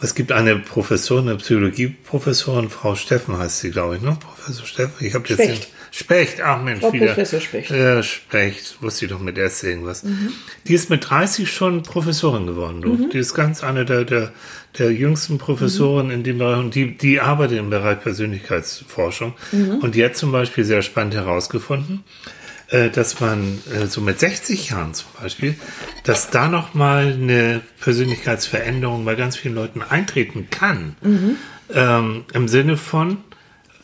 [0.00, 4.16] Es gibt eine Professorin, eine Psychologieprofessorin, Frau Steffen heißt sie, glaube ich, ne?
[4.20, 5.06] Professor Steffen.
[5.06, 5.60] Ich habe jetzt den
[5.94, 7.08] Specht, ach Mensch, Frau wieder.
[7.08, 7.70] Professor Specht.
[7.70, 10.02] Äh, Specht, wusste ich doch mit S irgendwas.
[10.04, 10.30] Mhm.
[10.66, 13.08] Die ist mit 30 schon Professorin geworden, du.
[13.12, 14.32] Die ist ganz eine der, der,
[14.78, 16.12] der jüngsten Professoren Mhm.
[16.12, 19.34] in dem Bereich und die, die arbeitet im Bereich Persönlichkeitsforschung.
[19.52, 19.76] Mhm.
[19.82, 22.04] Und die hat zum Beispiel sehr spannend herausgefunden,
[22.68, 25.56] äh, dass man äh, so mit 60 Jahren zum Beispiel,
[26.04, 30.96] dass da noch mal eine Persönlichkeitsveränderung bei ganz vielen Leuten eintreten kann.
[31.74, 33.18] Ähm, Im Sinne von,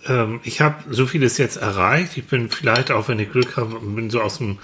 [0.06, 2.16] ähm, ich habe so vieles jetzt erreicht.
[2.16, 4.58] Ich bin vielleicht auch, wenn ich Glück habe, bin so aus dem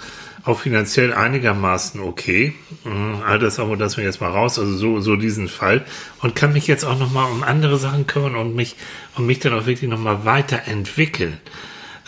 [0.45, 2.53] auch finanziell einigermaßen okay.
[2.83, 5.83] Mhm, Altersarmut lassen wir jetzt mal raus, also so, so diesen Fall.
[6.21, 8.75] Und kann mich jetzt auch noch mal um andere Sachen kümmern und mich,
[9.15, 11.39] und mich dann auch wirklich noch mal weiterentwickeln.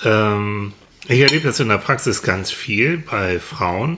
[0.05, 0.73] Ähm,
[1.07, 3.97] ich erlebe das in der Praxis ganz viel bei Frauen,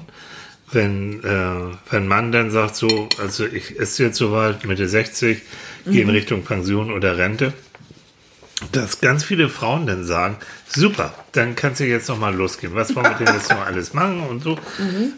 [0.72, 5.42] wenn, äh, wenn Mann dann sagt, so, also ich ist jetzt soweit, Mitte 60,
[5.86, 7.54] gehe in Richtung Pension oder Rente,
[8.72, 10.38] dass ganz viele Frauen dann sagen,
[10.68, 12.76] super, dann kannst du jetzt noch mal losgehen.
[12.76, 14.58] Was wollen wir denn jetzt noch alles machen und so.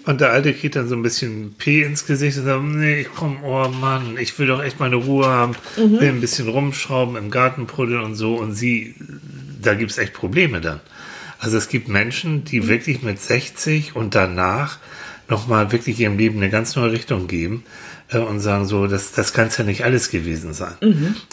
[0.06, 3.08] Und der Alte kriegt dann so ein bisschen P ins Gesicht und sagt, nee, ich
[3.14, 7.32] komm, oh Mann, ich will doch echt meine Ruhe haben, will ein bisschen rumschrauben, im
[7.32, 8.36] Garten bruddeln und so.
[8.36, 8.96] Und sie,
[9.62, 10.80] da gibt's echt Probleme dann.
[11.40, 14.78] Also es gibt Menschen, die wirklich mit 60 und danach
[15.28, 17.64] nochmal wirklich ihrem Leben eine ganz neue Richtung geben
[18.12, 20.74] äh, und sagen so, das, das kann es ja nicht alles gewesen sein.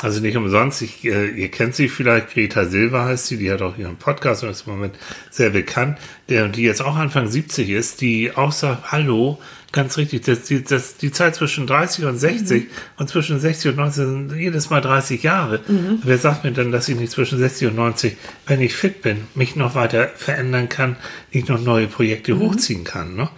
[0.03, 3.63] Also nicht umsonst, ich, äh, ihr kennt sie vielleicht, Greta Silva heißt sie, die hat
[3.63, 4.95] auch ihren Podcast und ist im Moment
[5.31, 5.99] sehr bekannt,
[6.29, 9.39] der, die jetzt auch Anfang 70 ist, die auch sagt, hallo,
[9.71, 12.67] ganz richtig, das, die, das, die Zeit zwischen 30 und 60
[12.97, 15.61] und zwischen 60 und 90 sind jedes Mal 30 Jahre.
[16.03, 18.17] Wer sagt mir denn, dass ich nicht zwischen 60 und 90,
[18.47, 20.97] wenn ich fit bin, mich noch weiter verändern kann,
[21.33, 23.29] nicht noch neue Projekte hochziehen kann, ne?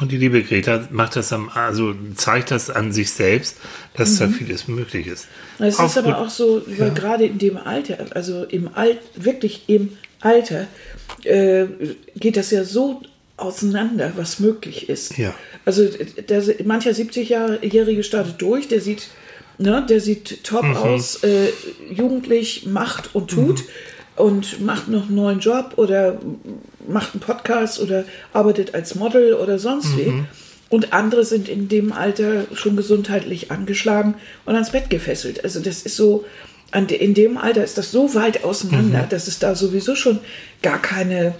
[0.00, 3.58] Und die liebe Greta macht das am, also zeigt das an sich selbst,
[3.94, 5.28] dass da vieles möglich ist.
[5.60, 9.64] Es ist aber gut- auch so, weil gerade in dem Alter, also im Alt, wirklich
[9.68, 10.66] im Alter,
[11.22, 11.66] äh,
[12.16, 13.02] geht das ja so
[13.36, 15.18] auseinander, was möglich ist.
[15.18, 15.34] Ja.
[15.64, 15.86] Also
[16.28, 19.08] der, mancher 70-Jährige startet durch, der sieht,
[19.58, 20.76] ne, der sieht top Mhm.
[20.76, 21.48] aus, äh,
[21.90, 23.64] jugendlich, macht und tut
[24.16, 26.20] und macht noch einen neuen Job oder
[26.86, 30.24] macht einen Podcast oder arbeitet als Model oder sonst wie.
[30.70, 34.14] Und andere sind in dem Alter schon gesundheitlich angeschlagen
[34.44, 35.42] und ans Bett gefesselt.
[35.44, 36.24] Also das ist so,
[36.72, 40.18] in dem Alter ist das so weit auseinander, dass es da sowieso schon
[40.62, 41.34] gar keine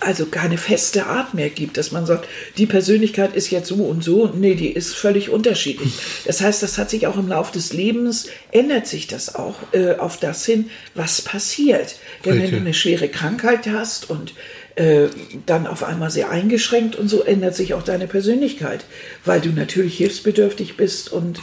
[0.00, 2.28] also keine feste Art mehr gibt, dass man sagt,
[2.58, 4.30] die Persönlichkeit ist jetzt so und so.
[4.34, 5.92] Nee, die ist völlig unterschiedlich.
[6.26, 9.94] Das heißt, das hat sich auch im Laufe des Lebens, ändert sich das auch äh,
[9.96, 11.96] auf das hin, was passiert.
[12.24, 12.60] Denn wenn du Richtig.
[12.60, 14.34] eine schwere Krankheit hast und
[14.76, 15.08] äh,
[15.46, 18.84] dann auf einmal sehr eingeschränkt und so ändert sich auch deine Persönlichkeit,
[19.24, 21.40] weil du natürlich hilfsbedürftig bist und,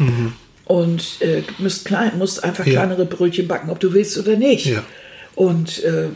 [0.66, 2.74] und äh, musst, klein, musst einfach Ja.
[2.74, 4.68] kleinere Brötchen backen, ob du willst oder nicht.
[4.68, 4.84] Ja.
[5.36, 6.10] Und äh,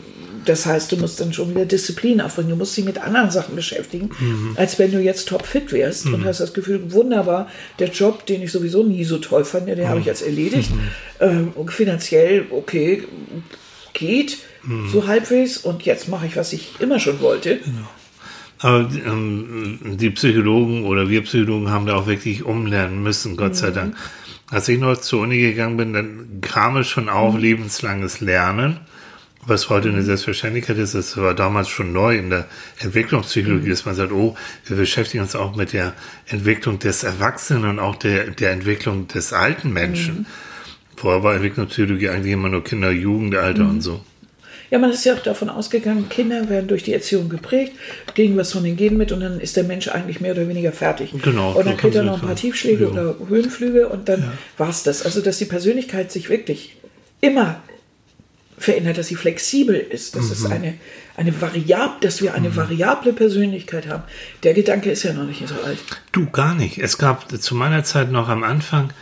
[0.48, 2.50] das heißt, du musst dann schon wieder Disziplin aufbringen.
[2.50, 4.10] Du musst dich mit anderen Sachen beschäftigen,
[4.56, 8.52] als wenn du jetzt topfit wärst und hast das Gefühl, wunderbar, der Job, den ich
[8.52, 10.70] sowieso nie so toll fand, den habe ich jetzt erledigt.
[11.20, 13.04] Ähm, und finanziell, okay,
[13.92, 14.38] geht
[14.90, 15.58] so halbwegs.
[15.58, 17.60] Und jetzt mache ich, was ich immer schon wollte.
[18.60, 23.70] Aber ähm, die Psychologen oder wir Psychologen haben da auch wirklich umlernen müssen, Gott sei
[23.70, 23.96] Dank.
[24.50, 28.80] Als ich noch zur Uni gegangen bin, dann kam es schon auf lebenslanges Lernen,
[29.46, 30.94] was heute eine Selbstverständlichkeit ist.
[30.94, 32.46] Das war damals schon neu in der
[32.80, 34.34] Entwicklungspsychologie, dass man sagt, oh,
[34.66, 35.94] wir beschäftigen uns auch mit der
[36.26, 40.26] Entwicklung des Erwachsenen und auch der, der Entwicklung des alten Menschen.
[40.96, 44.00] Vorher war Entwicklungspsychologie eigentlich immer nur Kinder, Jugendalter und so.
[44.70, 47.72] Ja, man ist ja auch davon ausgegangen, Kinder werden durch die Erziehung geprägt,
[48.14, 50.72] kriegen was von den Genen mit und dann ist der Mensch eigentlich mehr oder weniger
[50.72, 51.14] fertig.
[51.22, 52.36] Genau, Und dann kriegt er noch ein paar.
[52.36, 52.90] Tiefschläge Ja.
[52.90, 55.02] oder Höhenflüge und dann war's das.
[55.06, 56.76] Also, dass die Persönlichkeit sich wirklich
[57.22, 57.62] immer
[58.58, 60.74] verändert, dass sie flexibel ist, dass es eine,
[61.16, 64.02] eine Variab, dass wir eine variable Persönlichkeit haben.
[64.42, 65.78] Der Gedanke ist ja noch nicht so alt.
[66.12, 66.78] Du, gar nicht.
[66.78, 68.92] Es gab zu meiner Zeit noch am Anfang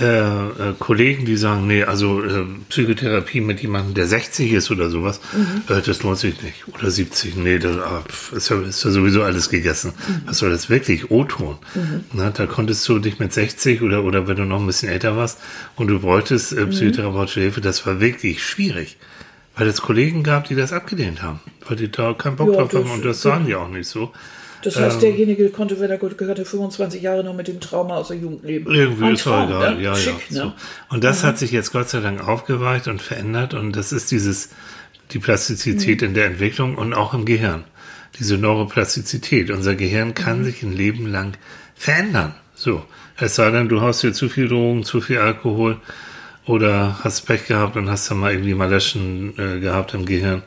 [0.00, 4.90] äh, äh, Kollegen, die sagen, nee, also äh, Psychotherapie mit jemandem, der 60 ist oder
[4.90, 5.20] sowas,
[5.68, 6.66] äh, das lohnt sich nicht.
[6.68, 8.02] Oder 70, nee, das ah,
[8.34, 9.92] ist, ja, ist ja sowieso alles gegessen.
[10.26, 11.12] Was soll das wirklich?
[11.12, 11.58] O-Ton.
[12.12, 15.16] Na, da konntest du dich mit 60 oder, oder wenn du noch ein bisschen älter
[15.16, 15.38] warst
[15.76, 18.96] und du bräuchtest äh, psychotherapeutische Hilfe, das war wirklich schwierig.
[19.56, 21.38] Weil es Kollegen gab, die das abgelehnt haben.
[21.68, 24.12] Weil die da keinen Bock Ja, drauf haben und das sahen die auch nicht so.
[24.64, 27.96] Das heißt, derjenige konnte, wenn er gut gehört hat, 25 Jahre noch mit dem Trauma
[27.96, 28.72] aus der Jugend leben.
[28.74, 29.76] Irgendwie Ein ist Traum, egal.
[29.76, 29.82] ne?
[29.82, 30.36] Ja, Schick, ja.
[30.36, 30.44] So.
[30.46, 30.52] ne?
[30.88, 33.54] Und das hat sich jetzt Gott sei Dank aufgeweicht und verändert.
[33.54, 34.48] Und das ist dieses,
[35.12, 36.08] die Plastizität Mhm.
[36.08, 37.64] in der Entwicklung und auch im Gehirn.
[38.18, 39.50] Diese Neuroplastizität.
[39.50, 40.44] Unser Gehirn kann Mhm.
[40.44, 41.36] sich ein Leben lang
[41.74, 42.34] verändern.
[42.54, 42.82] So.
[43.16, 45.76] Es sei denn, du hast dir zu viel Drogen, zu viel Alkohol
[46.46, 50.42] oder hast Pech gehabt und hast dann mal irgendwie mal Löschen äh, gehabt im Gehirn.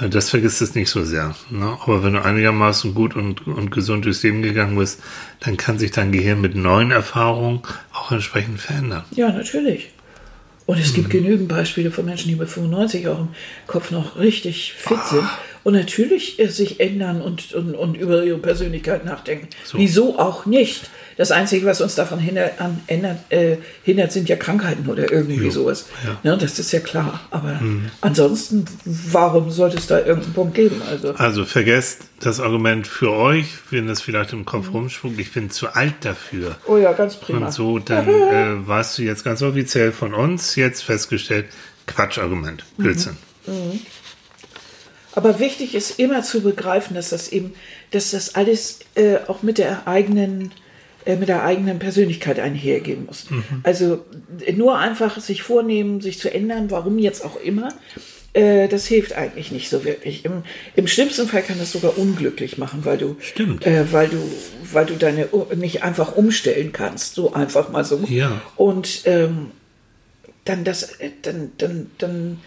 [0.00, 1.34] Äh, Das vergisst es nicht so sehr.
[1.50, 1.76] Ne?
[1.82, 5.00] Aber wenn du einigermaßen gut und, und gesund durchs Leben gegangen bist,
[5.40, 7.60] dann kann sich dein Gehirn mit neuen Erfahrungen
[7.92, 9.04] auch entsprechend verändern.
[9.12, 9.90] Ja, natürlich.
[10.66, 10.94] Und es Mhm.
[10.94, 13.28] gibt genügend Beispiele von Menschen, die mit 95 auch im
[13.66, 15.24] Kopf noch richtig fit sind
[15.64, 19.48] und natürlich äh, sich ändern und, und, und über ihre Persönlichkeit nachdenken.
[19.72, 20.88] Wieso auch nicht?
[21.20, 25.50] Das Einzige, was uns davon hindert, an, ändert, äh, hindert sind ja Krankheiten oder irgendwie
[25.50, 25.84] sowas.
[26.22, 27.20] Ne, das ist ja klar.
[27.30, 27.90] Aber Mhm.
[28.00, 30.80] ansonsten, warum sollte es da irgendeinen Punkt geben?
[30.88, 35.50] Also, Also vergesst das Argument für euch, wenn das vielleicht im Kopf rumspuckt, ich bin
[35.50, 36.56] zu alt dafür.
[36.66, 37.48] oh ja, ganz prima.
[37.48, 41.44] Und so, dann äh, warst du jetzt ganz offiziell von uns jetzt festgestellt,
[41.86, 43.18] Quatschargument, Blödsinn.
[45.12, 47.52] Aber wichtig ist immer zu begreifen, dass das eben,
[47.90, 50.52] dass das alles äh, auch mit der eigenen,
[51.06, 53.26] mit der eigenen Persönlichkeit einhergehen muss.
[53.62, 54.04] Also
[54.44, 57.68] äh, nur einfach sich vornehmen, sich zu ändern, warum jetzt auch immer,
[58.32, 60.24] äh, das hilft eigentlich nicht so wirklich.
[60.24, 60.42] Im,
[60.76, 63.16] Im schlimmsten Fall kann das sogar unglücklich machen, weil du.
[63.66, 64.18] Äh, weil du,
[64.72, 68.04] weil du deine nicht einfach umstellen kannst, so einfach mal so.
[68.08, 68.40] Ja.
[68.56, 69.50] Und ähm,
[70.44, 72.38] dann das, äh, dann, dann, dann,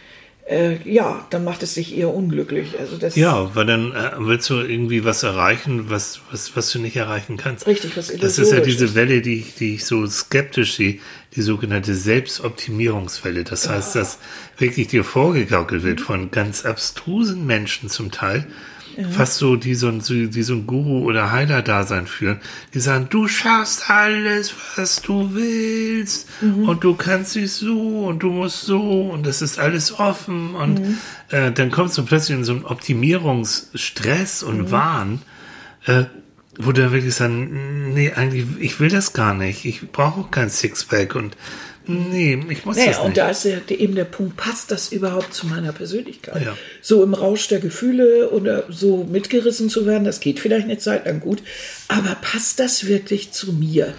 [0.46, 2.78] äh, ja, dann macht es dich eher unglücklich.
[2.80, 6.80] Also das Ja, weil dann äh, willst du irgendwie was erreichen, was, was, was du
[6.80, 7.66] nicht erreichen kannst.
[7.66, 8.94] Richtig, was Das ist ja diese.
[8.96, 11.00] Welle, die, ich- die ich so skeptisch sehe,
[11.36, 13.44] die sogenannte Selbstoptimierungswelle.
[13.44, 14.20] Das heißt, dass
[14.58, 18.46] wirklich dir vorgegaukelt wird von ganz abstrusen Menschen zum Teil,
[19.12, 22.40] fast so, die so, ein, die so ein Guru oder Heiler-Dasein führen,
[22.74, 26.30] die sagen, du schaffst alles, was du willst.
[26.66, 29.10] Und du kannst dich so und du musst so.
[29.10, 30.56] Und das ist alles offen.
[30.56, 30.98] Und
[31.30, 35.22] äh, dann kommst du plötzlich in so einen Optimierungsstress und Wahn,
[35.86, 36.04] äh,
[36.58, 39.66] wo du dann wirklich sagen, nee, eigentlich, ich will das gar nicht.
[39.66, 41.16] Ich brauche auch kein Sixpack.
[41.16, 41.36] Und
[41.86, 43.18] nee, ich muss Naja, das und nicht.
[43.18, 46.44] da ist ja eben der Punkt, passt das überhaupt zu meiner Persönlichkeit?
[46.44, 46.58] Ja.
[46.82, 51.06] So im Rausch der Gefühle oder so mitgerissen zu werden, das geht vielleicht eine Zeit
[51.06, 51.44] lang gut,
[51.88, 53.94] aber passt das wirklich zu mir?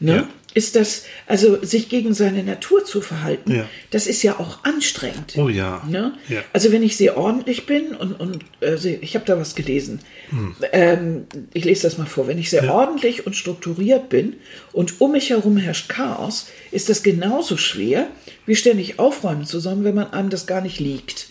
[0.00, 0.14] Ne?
[0.16, 0.28] Ja.
[0.54, 3.68] Ist das, also sich gegen seine Natur zu verhalten, Ja.
[3.90, 5.34] das ist ja auch anstrengend.
[5.36, 5.82] Oh ja.
[5.86, 6.14] Ne?
[6.30, 6.40] Ja.
[6.54, 8.42] Also wenn ich sehr ordentlich bin und, und
[8.76, 10.00] sehr- ich habe da was gelesen.
[10.30, 10.56] Hm.
[10.72, 12.26] Ähm, ich lese das mal vor.
[12.26, 14.36] Wenn ich sehr ordentlich und strukturiert bin
[14.72, 18.06] und um mich herum herrscht Chaos, ist das genauso schwer,
[18.46, 21.28] wie ständig aufräumen zusammen, wenn man einem das gar nicht liegt.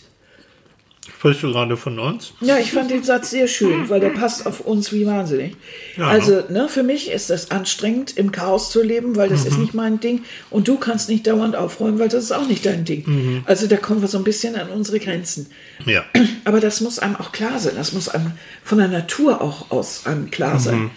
[1.26, 2.32] Sprichst du gerade von uns?
[2.40, 5.56] Ja, ich fand den Satz sehr schön, weil der passt auf uns wie wahnsinnig.
[5.96, 9.50] Ja, also, ne, für mich ist das anstrengend, im Chaos zu leben, weil das Mhm.
[9.50, 10.22] ist nicht mein Ding.
[10.50, 13.02] Und du kannst nicht dauernd aufräumen, weil das ist auch nicht dein Ding.
[13.06, 13.42] Mhm.
[13.44, 15.48] Also, da kommen wir so ein bisschen an unsere Grenzen.
[15.84, 16.04] Ja.
[16.44, 17.72] Aber das muss einem auch klar sein.
[17.76, 20.90] Das muss einem von der Natur auch aus einem klar sein.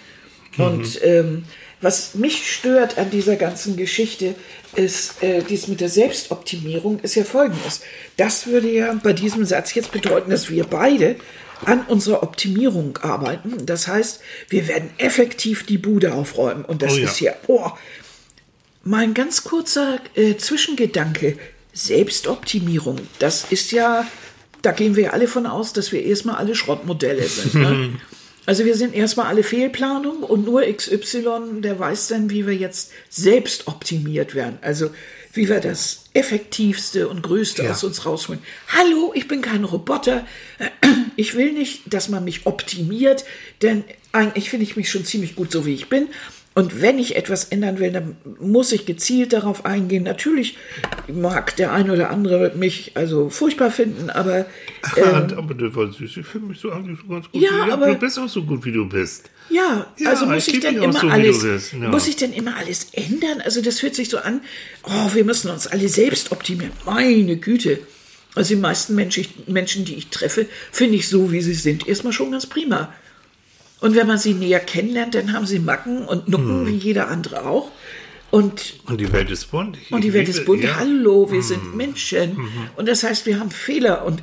[0.58, 1.44] Und ähm,
[1.82, 4.36] was mich stört an dieser ganzen Geschichte
[4.76, 7.82] ist, äh, dies mit der Selbstoptimierung, ist ja folgendes.
[8.18, 11.16] Das würde ja bei diesem Satz jetzt bedeuten, dass wir beide
[11.66, 13.66] an unserer Optimierung arbeiten.
[13.66, 16.66] Das heißt, wir werden effektiv die Bude aufräumen.
[16.66, 17.04] Und das Oh ja.
[17.06, 17.72] ist ja, oh,
[18.84, 21.38] mein ganz kurzer äh, Zwischengedanke,
[21.74, 24.06] Selbstoptimierung, das ist ja,
[24.62, 27.56] da gehen wir ja alle von aus, dass wir erstmal alle Schrottmodelle sind.
[27.56, 27.90] Ne?
[28.50, 32.90] Also wir sind erstmal alle Fehlplanung und nur XY, der weiß dann, wie wir jetzt
[33.08, 34.58] selbst optimiert werden.
[34.62, 34.90] Also
[35.34, 37.74] wie wir das Effektivste und Größte Ja.
[37.74, 38.42] aus uns rausholen.
[38.70, 40.26] Hallo, ich bin kein Roboter.
[41.16, 43.26] Ich will nicht, dass man mich optimiert,
[43.62, 43.84] denn
[44.14, 46.08] eigentlich finde ich mich schon ziemlich gut so, wie ich bin.
[46.60, 50.04] Und wenn ich etwas ändern will, dann muss ich gezielt darauf eingehen.
[50.04, 50.58] Natürlich
[51.12, 54.46] mag der eine oder andere mich also furchtbar finden, aber
[54.98, 56.18] Ähm, aber du war süß.
[56.18, 57.42] Ich finde mich so eigentlich so ganz gut.
[57.42, 59.30] Ja, wie, aber- du bist auch so gut, wie du bist.
[59.50, 61.88] Ja, Ja, also muss ich ich auch immer so, alles, ja.
[61.90, 63.42] muss ich denn immer alles ändern?
[63.44, 64.42] Also das hört sich so an,
[64.84, 66.72] oh, wir müssen uns alle selbst optimieren.
[66.86, 67.80] Meine Güte.
[68.36, 72.14] Also die meisten Menschen, Menschen, die ich treffe, finde ich so, wie sie sind, erstmal
[72.14, 72.94] schon ganz prima.
[73.82, 77.46] Und wenn man sie näher kennenlernt, dann haben sie Macken und Nucken, wie jeder andere
[77.46, 77.72] auch.
[78.32, 79.78] Und, Und die Welt ist bunt.
[79.82, 80.64] Ich und die Welt liebe- ist bunt.
[80.64, 80.76] ja.
[80.76, 82.38] Hallo, wir sind Menschen.
[82.76, 84.22] Und das heißt, wir haben Fehler und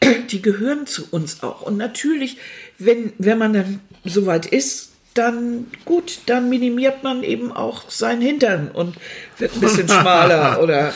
[0.30, 1.62] die gehören zu uns auch.
[1.62, 2.38] Und natürlich,
[2.78, 8.70] wenn, wenn man dann soweit ist, dann gut, dann minimiert man eben auch seinen Hintern
[8.70, 8.96] und
[9.38, 10.92] wird ein bisschen schmaler oder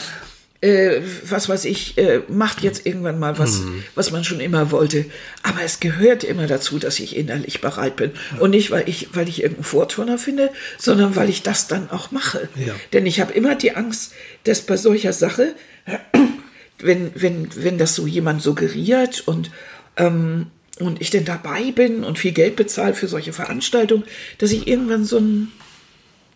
[0.61, 3.63] äh, was weiß ich, äh, macht jetzt irgendwann mal was,
[3.95, 5.07] was man schon immer wollte.
[5.43, 8.13] Aber es gehört immer dazu, dass ich innerlich bereit bin.
[8.41, 12.11] Und nicht, weil ich, weil ich irgendeinen Vorturner finde, sondern weil ich das dann auch
[12.11, 12.49] mache.
[12.57, 12.75] Ja.
[12.93, 14.13] Denn ich habe immer die Angst,
[14.45, 15.55] dass bei solcher Sache,
[16.79, 19.51] wenn, wenn, wenn das so jemand suggeriert und,
[19.97, 20.49] ähm,
[20.79, 24.05] und ich denn dabei bin und viel Geld bezahle für solche Veranstaltungen,
[24.39, 25.49] dass ich irgendwann so ein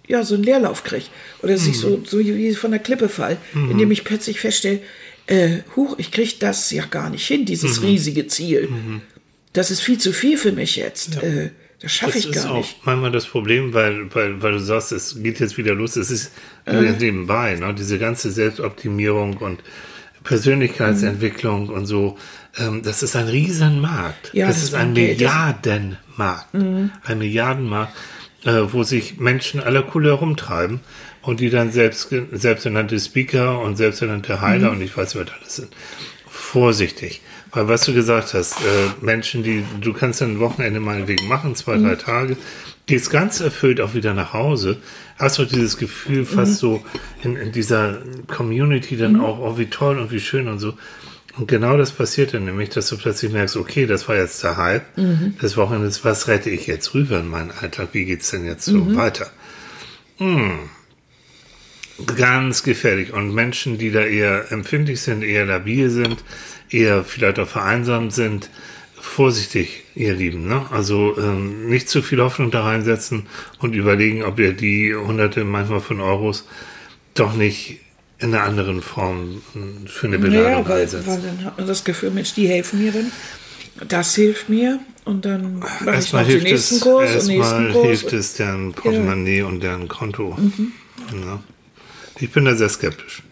[0.07, 1.07] ja, so einen Leerlauf kriege.
[1.43, 4.81] Oder dass ich so, so wie von der Klippe fall, indem ich plötzlich feststelle,
[5.27, 8.69] äh, huch, ich kriege das ja gar nicht hin, dieses riesige Ziel.
[9.55, 11.23] Das ist viel zu viel für mich jetzt.
[11.23, 11.51] Äh,
[11.81, 12.77] das schaffe Das ich ist gar auch nicht.
[12.85, 15.97] manchmal das Problem, weil, weil, weil du sagst, es geht jetzt wieder los.
[15.97, 16.33] Es ist
[16.67, 16.93] Äh.
[16.99, 17.75] nebenbei, ne?
[17.75, 19.61] diese ganze Selbstoptimierung und
[20.49, 22.17] Persönlichkeitsentwicklung und so.
[22.59, 24.31] Ähm, das ist ein Riesenmarkt.
[24.33, 26.55] Ja, das, das ist ein Geld ist- Milliardenmarkt.
[26.55, 27.93] Ein Milliardenmarkt,
[28.45, 30.81] äh, wo sich Menschen aller Coole herumtreiben
[31.23, 35.69] und die dann selbst, selbsternannte Speaker und selbsternannte Heiler und ich weiß, was alles sind.
[36.29, 37.23] Vorsichtig.
[37.53, 38.65] Weil was du gesagt hast, äh,
[39.01, 42.37] Menschen, die, du kannst dann ein Wochenende meinetwegen machen, zwei, drei Tage,
[42.87, 44.79] gehst ganz erfüllt auch wieder nach Hause,
[45.19, 46.85] hast du dieses Gefühl fast so
[47.23, 50.75] in, in dieser Community dann auch, oh wie toll und wie schön und so.
[51.37, 54.57] Und genau das passiert dann nämlich, dass du plötzlich merkst, okay, das war jetzt der
[54.57, 54.85] Hype
[55.41, 58.95] des Wochenendes, was rette ich jetzt rüber in meinen Alltag, wie geht's denn jetzt so
[58.97, 59.30] weiter?
[62.16, 63.12] Ganz gefährlich.
[63.12, 66.22] Und Menschen, die da eher empfindlich sind, eher labil sind,
[66.70, 68.51] eher vielleicht auch vereinsamt sind,
[68.95, 70.47] vorsichtig, ihr Lieben.
[70.49, 70.66] Ne?
[70.70, 73.26] Also ähm, nicht zu viel Hoffnung da reinsetzen
[73.59, 76.49] und überlegen, ob ihr die Hunderte manchmal von Euros
[77.14, 77.80] doch nicht
[78.25, 81.07] in einer anderen Form äh, für eine Beladung Ja, weil, einsetzt.
[81.07, 83.12] weil dann hat man das Gefühl, Mensch, die helfen mir dann.
[83.89, 84.81] Das hilft mir.
[85.05, 87.87] Und dann mache ich noch den nächsten es, Kurs und erstmal nächsten Kurs.
[87.87, 90.35] hilft es deren Portemonnaie und deren Konto.
[90.39, 90.72] Mhm.
[91.12, 91.43] Ja.
[92.18, 93.22] Ich bin da sehr skeptisch,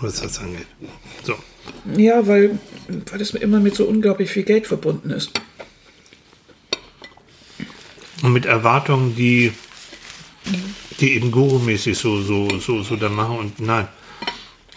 [0.00, 0.66] was das angeht.
[1.22, 1.36] So.
[1.96, 5.30] Ja, weil, weil das immer mit so unglaublich viel Geld verbunden ist.
[8.22, 9.52] Und mit Erwartungen, die,
[10.98, 13.86] die eben Guru-mäßig so, so, so, so da machen und nein.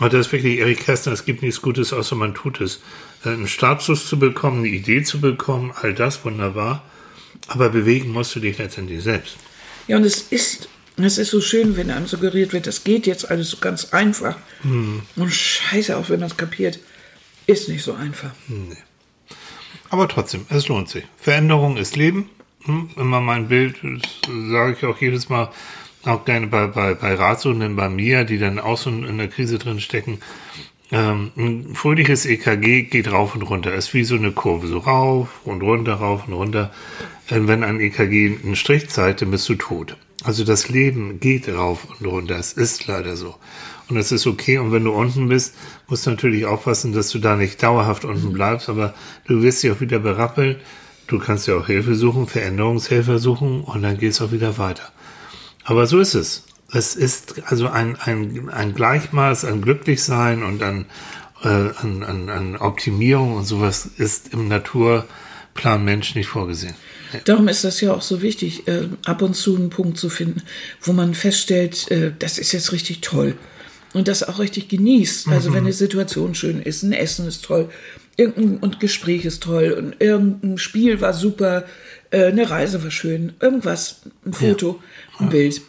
[0.04, 2.82] Aber das ist wirklich Erik Kästner, es gibt nichts Gutes, außer man tut es.
[3.24, 6.84] Äh, Einen Startschuss zu bekommen, eine Idee zu bekommen, all das wunderbar.
[7.48, 9.38] Aber bewegen musst du dich letztendlich selbst.
[9.88, 13.32] Ja, und es ist, es ist so schön, wenn einem suggeriert wird, das geht jetzt
[13.32, 14.36] alles so ganz einfach.
[15.16, 16.80] Und scheiße, auch wenn man es kapiert,
[17.48, 18.32] ist nicht so einfach.
[19.90, 21.06] Aber trotzdem, es lohnt sich.
[21.16, 22.30] Veränderung ist Leben.
[22.66, 22.90] Hm?
[22.98, 24.02] Immer mein Bild, das
[24.52, 25.50] sage ich auch jedes Mal,
[26.06, 29.58] auch gerne bei, bei, bei Ratsuchenden, bei mir, die dann auch so in der Krise
[29.58, 30.20] drin stecken.
[30.92, 33.74] Ähm, ein fröhliches EKG geht rauf und runter.
[33.74, 36.72] Ist wie so eine Kurve, so rauf und runter, rauf und runter.
[37.30, 39.98] Äh, wenn ein EKG einen Strich zeigt, dann bist du tot.
[40.24, 42.38] Also das Leben geht rauf und runter.
[42.38, 43.36] Es ist leider so.
[43.90, 44.58] Und es ist okay.
[44.58, 45.56] Und wenn du unten bist,
[45.88, 48.70] musst du natürlich aufpassen, dass du da nicht dauerhaft unten bleibst.
[48.70, 48.94] Aber
[49.28, 50.58] du wirst dich auch wieder berappeln.
[51.08, 54.92] Du kannst ja auch Hilfe suchen, Veränderungshelfer suchen und dann geht es auch wieder weiter.
[55.64, 56.44] Aber so ist es.
[56.72, 60.86] Es ist also ein, ein, ein Gleichmaß an Glücklichsein und an,
[61.44, 66.74] äh, an, an, an Optimierung und sowas ist im Naturplan Mensch nicht vorgesehen.
[67.26, 70.42] Darum ist das ja auch so wichtig, äh, ab und zu einen Punkt zu finden,
[70.82, 73.36] wo man feststellt, äh, das ist jetzt richtig toll.
[73.94, 75.28] Und das auch richtig genießt.
[75.28, 77.70] Also wenn eine Situation schön ist, ein Essen ist toll,
[78.18, 81.66] irgendein und Gespräch ist toll und irgendein Spiel war super,
[82.14, 84.80] äh, eine Reise war schön, irgendwas, ein Foto,
[85.20, 85.62] ein Bild.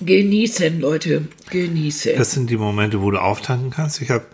[0.00, 2.12] Genießen, Leute, genießen.
[2.18, 4.02] Das sind die Momente, wo du auftanken kannst.
[4.02, 4.26] Ich habe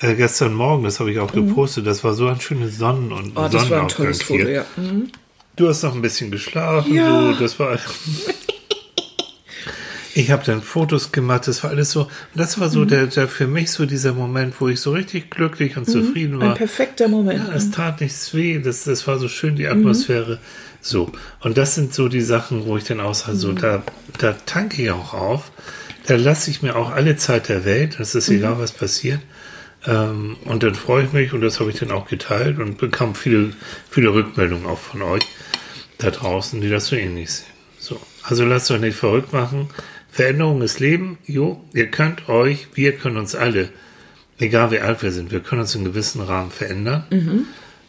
[0.00, 3.26] äh, gestern Morgen, das habe ich auch gepostet, das war so ein schönes Sonnen- und
[3.26, 3.32] Mhm.
[3.36, 4.64] oh, das war ein tolles Foto, ja.
[4.78, 5.08] Mhm.
[5.56, 7.34] Du hast noch ein bisschen geschlafen, Ja.
[7.34, 7.78] so, das war.
[10.14, 12.08] Ich habe dann Fotos gemacht, das war alles so.
[12.34, 12.72] Das war Mhm.
[12.72, 16.36] so der, der für mich so dieser Moment, wo ich so richtig glücklich und zufrieden
[16.36, 16.42] Mhm.
[16.42, 16.54] Ein war.
[16.56, 17.46] perfekter Moment.
[17.48, 20.38] Ja, es tat nichts weh, das, das war so schön, die Atmosphäre.
[20.80, 21.10] So.
[21.40, 23.82] Und das sind so die Sachen, wo ich dann auch sage, so, da,
[24.18, 25.52] da tanke ich auch auf.
[26.06, 29.20] Da lasse ich mir auch alle Zeit der Welt, es ist egal, was passiert.
[29.86, 33.14] Ähm, und dann freue ich mich und das habe ich dann auch geteilt und bekam
[33.14, 33.52] viele,
[33.90, 35.22] viele Rückmeldungen auch von euch
[35.98, 37.46] da draußen, die das so ähnlich sehen.
[37.78, 38.00] So.
[38.22, 39.68] Also lasst euch nicht verrückt machen.
[40.10, 41.18] Veränderung ist Leben.
[41.26, 43.70] Jo, ihr könnt euch, wir können uns alle
[44.40, 47.04] egal wie alt wir sind, wir können uns in gewissen Rahmen verändern.
[47.10, 47.46] Mhm.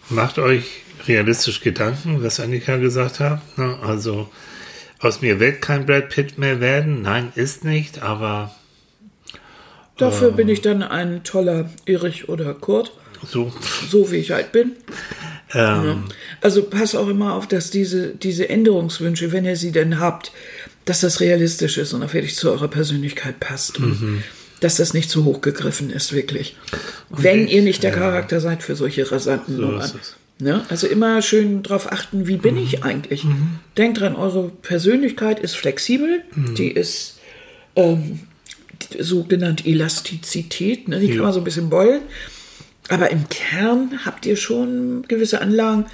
[0.10, 3.42] Macht euch realistisch Gedanken, was Annika gesagt hat.
[3.58, 3.78] Ne?
[3.82, 4.30] Also
[5.00, 7.02] aus mir wird kein Brad Pitt mehr werden.
[7.02, 8.54] Nein, ist nicht, aber
[9.98, 12.92] Dafür bin ich dann ein toller Erich oder Kurt,
[13.28, 13.52] so.
[13.90, 14.72] so wie ich halt bin.
[15.54, 16.06] Ähm,
[16.42, 20.32] Also pass auch immer auf, dass diese, diese Änderungswünsche, wenn ihr sie denn habt,
[20.86, 23.78] dass das realistisch ist und auch wirklich zu eurer Persönlichkeit passt.
[23.78, 24.24] Und
[24.60, 26.56] dass das nicht zu hoch gegriffen ist, wirklich.
[27.10, 27.98] wenn ich- ihr nicht der ja.
[27.98, 29.92] Charakter seid für solche rasanten So Nummern.
[30.42, 30.66] Ne?
[30.70, 33.26] Also immer schön drauf achten, wie bin ich eigentlich?
[33.78, 36.24] Denkt dran, eure Persönlichkeit ist flexibel,
[36.58, 37.20] die ist
[37.76, 38.22] ähm,
[38.92, 41.00] die sogenannte Elastizität, ne?
[41.00, 41.24] die kann Ja.
[41.24, 42.02] man so ein bisschen beulen.
[42.90, 45.86] Aber im Kern habt ihr schon gewisse Anlagen,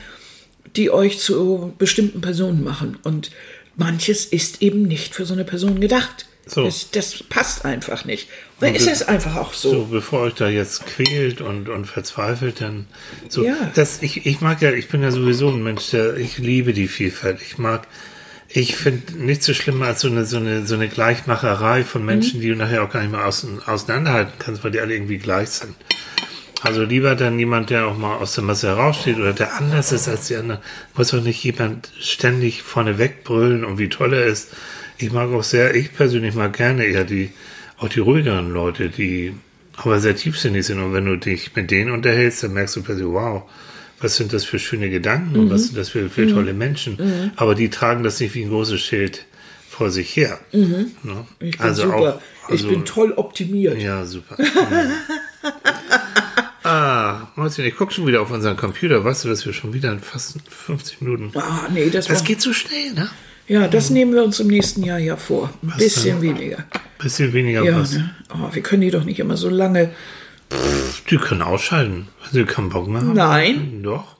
[0.75, 2.97] die euch zu bestimmten Personen machen.
[3.03, 3.31] Und
[3.75, 6.25] manches ist eben nicht für so eine Person gedacht.
[6.49, 6.65] So.
[6.65, 8.27] Das, das passt einfach nicht.
[8.59, 9.69] Und dann ist das- es einfach auch so.
[9.71, 12.85] So, bevor euch da jetzt quält und, und verzweifelt, dann
[13.29, 13.43] so.
[13.45, 13.55] Ja.
[13.75, 16.87] Das, ich, ich mag ja, ich bin ja sowieso ein Mensch, der, ich liebe die
[16.87, 17.39] Vielfalt.
[17.41, 17.87] Ich mag,
[18.49, 22.39] ich finde nichts so schlimm als so eine, so eine, so eine Gleichmacherei von Menschen,
[22.41, 25.75] die du nachher auch gar nicht mehr auseinanderhalten kannst, weil die alle irgendwie gleich sind.
[26.63, 30.07] Also lieber dann jemand, der auch mal aus der Masse heraussteht oder der anders ist
[30.07, 30.59] als die anderen.
[30.95, 34.49] Muss auch nicht jemand ständig vorne wegbrüllen und wie toll er ist.
[34.97, 37.31] Ich mag auch sehr, ich persönlich mag gerne eher die,
[37.77, 39.33] auch die ruhigeren Leute, die
[39.75, 40.79] aber sehr tiefsinnig sind.
[40.79, 43.43] Und wenn du dich mit denen unterhältst, dann merkst du plötzlich, wow,
[43.99, 47.31] was sind das für schöne Gedanken und was sind das für, für tolle Menschen.
[47.35, 49.25] Aber die tragen das nicht wie ein großes Schild
[49.69, 50.39] vor sich her.
[51.03, 51.25] Ne?
[51.39, 52.21] Ich bin super.
[52.49, 53.79] ich bin toll optimiert.
[53.79, 54.37] Ja, super.
[56.63, 59.03] ah, Martin, ich gucke schon wieder auf unseren Computer.
[59.03, 61.37] Weißt du, dass wir schon wieder in fast 50 Minuten.
[61.37, 63.09] Ah, nee, das, Das geht so schnell, ne?
[63.47, 65.49] Ja, das nehmen wir uns im nächsten Jahr ja vor.
[65.63, 66.65] Ein bisschen weniger.
[66.99, 67.93] Bisschen weniger Ja, was.
[67.93, 68.09] ne?
[68.33, 69.91] oh, wir können die doch nicht immer so lange.
[71.09, 73.13] Die können ausschalten, wenn sie keinen Bock mehr haben.
[73.13, 73.83] Nein.
[73.83, 74.15] Doch.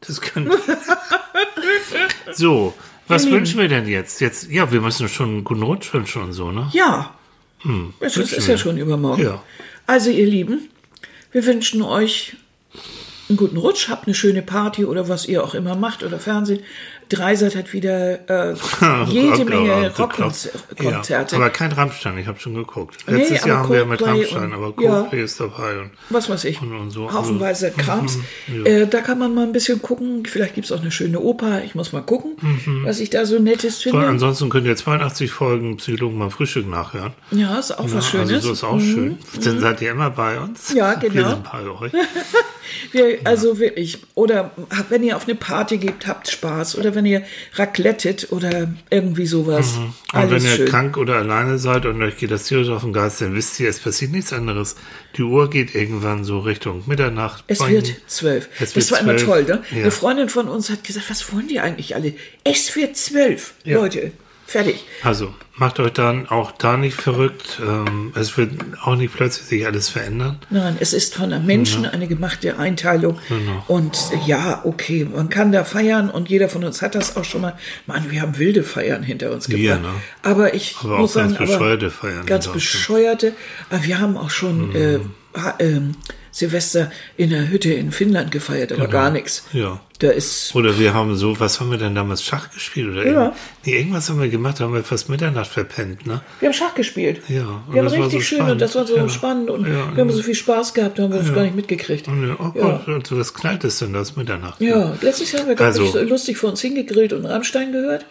[0.00, 0.50] Das können.
[2.32, 2.74] so,
[3.08, 3.36] was Lieben.
[3.36, 4.20] wünschen wir denn jetzt?
[4.20, 6.68] Jetzt, ja, wir müssen schon einen guten Rutsch wünschen und so, ne?
[6.72, 7.14] Ja.
[8.00, 9.22] das ist, ist ja schon übermorgen.
[9.22, 9.42] Ja.
[9.86, 10.68] Also, ihr Lieben,
[11.32, 12.36] wir wünschen euch
[13.28, 16.60] einen guten Rutsch, habt eine schöne Party oder was ihr auch immer macht oder Fernsehen.
[17.08, 18.18] Dreisat hat wieder
[18.50, 18.54] äh,
[19.08, 21.36] jede Rock- Menge Rock- Rockkonzerte.
[21.36, 22.96] Ja, aber kein Rammstein, ich habe schon geguckt.
[23.06, 24.90] Nee, Letztes aber Jahr haben wir mit Rammstein, und- aber ja.
[25.00, 25.78] Coldplay ist dabei.
[25.80, 27.12] Und was weiß ich, Und- und so.
[27.12, 28.18] haufenweise Also, Krams.
[28.48, 30.24] mhm, äh, da kann man mal ein bisschen gucken.
[30.26, 31.62] Vielleicht gibt es auch eine schöne Oper.
[31.64, 32.36] Ich muss mal gucken,
[32.84, 34.06] was ich da so Nettes finde.
[34.06, 37.12] ansonsten könnt ihr 82 Folgen Psychologen beim Frühstück nachhören.
[37.30, 38.28] Ja, ist auch was Schönes.
[38.28, 38.34] Mhm.
[38.36, 39.18] Also so ist auch schön.
[39.44, 40.72] Dann seid ihr immer bei uns.
[40.74, 41.28] Ja, Wir genau.
[41.30, 41.92] sind bei euch.
[42.92, 44.50] Wir, also wirklich, oder
[44.88, 46.76] wenn ihr auf eine Party geht, habt Spaß.
[46.78, 47.22] Oder wenn ihr
[47.54, 49.76] raclettet oder irgendwie sowas.
[49.76, 49.84] Mhm.
[49.84, 50.68] Und Alles wenn ihr schön.
[50.68, 53.68] krank oder alleine seid und euch geht das tierisch auf den Geist, dann wisst ihr,
[53.68, 54.74] es passiert nichts anderes.
[55.16, 57.44] Die Uhr geht irgendwann so Richtung Mitternacht.
[57.46, 57.72] Es Boing.
[57.72, 58.48] wird zwölf.
[58.58, 59.46] Es das wird war immer zwölf.
[59.46, 59.62] toll, ne?
[59.70, 59.82] Ja.
[59.82, 62.14] Eine Freundin von uns hat gesagt, was wollen die eigentlich alle?
[62.44, 63.54] Es wird zwölf.
[63.64, 63.76] Ja.
[63.78, 64.12] Leute,
[64.46, 64.84] fertig.
[65.02, 67.60] Also, macht euch dann auch da nicht verrückt.
[67.60, 70.38] Ähm, es wird auch nicht plötzlich sich alles verändern.
[70.50, 73.18] Nein, es ist von einem Menschen eine gemachte Einteilung.
[73.28, 73.64] Genau.
[73.66, 77.40] Und ja, okay, man kann da feiern und jeder von uns hat das auch schon
[77.40, 77.58] mal.
[77.86, 79.62] Mann, wir haben wilde Feiern hinter uns gebracht.
[79.62, 79.88] Ja, ne?
[80.22, 83.32] Aber ich Aber muss auch ganz sagen, bescheuerte aber Feiern Ganz bescheuerte.
[83.70, 84.76] Aber wir haben auch schon Mhm.
[84.76, 84.98] äh,
[85.58, 85.94] ähm,
[86.36, 89.44] Silvester in der Hütte in Finnland gefeiert, aber gar nichts.
[89.52, 89.64] Genau.
[89.64, 89.80] Ja.
[89.98, 92.90] Da ist Oder wir haben so, was haben wir denn damals Schach gespielt?
[92.90, 93.12] Oder Ja.
[93.22, 93.34] irgend-
[93.64, 96.20] nee, irgendwas haben wir gemacht, haben wir fast Mitternacht verpennt, ne?
[96.40, 97.22] Wir haben Schach gespielt.
[97.28, 98.52] Ja, und Wir haben das war richtig so schön spannend.
[98.52, 99.08] und das war so Ja.
[99.08, 101.56] spannend und Ja, wir haben so viel Spaß gehabt, da haben wir das gar nicht
[101.56, 102.06] mitgekriegt.
[102.08, 102.50] Oh.
[102.50, 104.60] Gott, also was knallt es denn das Mitternacht?
[104.60, 108.04] Ja, letztes Jahr haben wir, Also- so lustig vor uns hingegrillt und Rammstein gehört.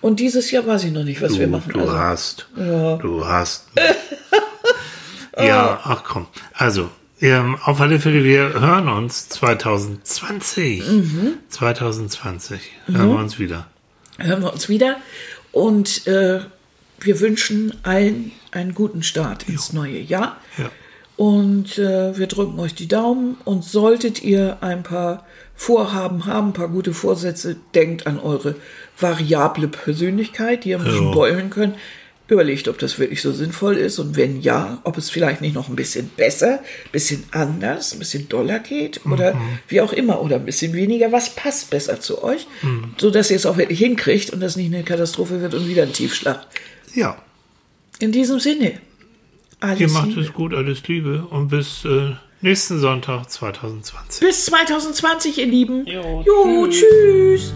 [0.00, 1.72] Und dieses Jahr weiß ich noch nicht, was wir Du, machen.
[1.72, 2.48] du Also, hast.
[2.56, 3.66] Du hast.
[5.40, 6.26] ja, ach komm.
[6.54, 6.90] Also,
[7.20, 10.86] ähm, auf alle Fälle, wir hören uns 2020.
[10.88, 11.32] Mhm.
[11.48, 13.66] 2020 hören wir uns wieder.
[14.18, 14.96] hören wir uns wieder.
[15.52, 16.40] Und äh,
[17.00, 20.36] wir wünschen allen einen guten Start ins neue Jahr.
[20.58, 20.70] Ja.
[21.16, 23.36] Und äh, wir drücken euch die Daumen.
[23.44, 28.54] Und solltet ihr ein paar Vorhaben haben, ein paar gute Vorsätze, denkt an eure
[28.98, 31.76] variable Persönlichkeit, die ihr ein bisschen beulen könnt.
[32.30, 35.68] Überlegt, ob das wirklich so sinnvoll ist und wenn ja, ob es vielleicht nicht noch
[35.68, 39.36] ein bisschen besser, ein bisschen anders, ein bisschen doller geht oder
[39.68, 41.10] wie auch immer oder ein bisschen weniger.
[41.10, 42.46] Was passt besser zu euch,
[42.98, 45.82] so dass ihr es auch wirklich hinkriegt und das nicht eine Katastrophe wird und wieder
[45.82, 46.46] ein Tiefschlag.
[46.94, 47.20] Ja.
[47.98, 48.74] In diesem Sinne,
[49.58, 50.20] alles Ihr macht Liebe.
[50.20, 54.20] es gut, alles Liebe und bis äh, nächsten Sonntag 2020.
[54.26, 55.86] Bis 2020, ihr Lieben.
[55.86, 57.52] Jo, jo tschüss.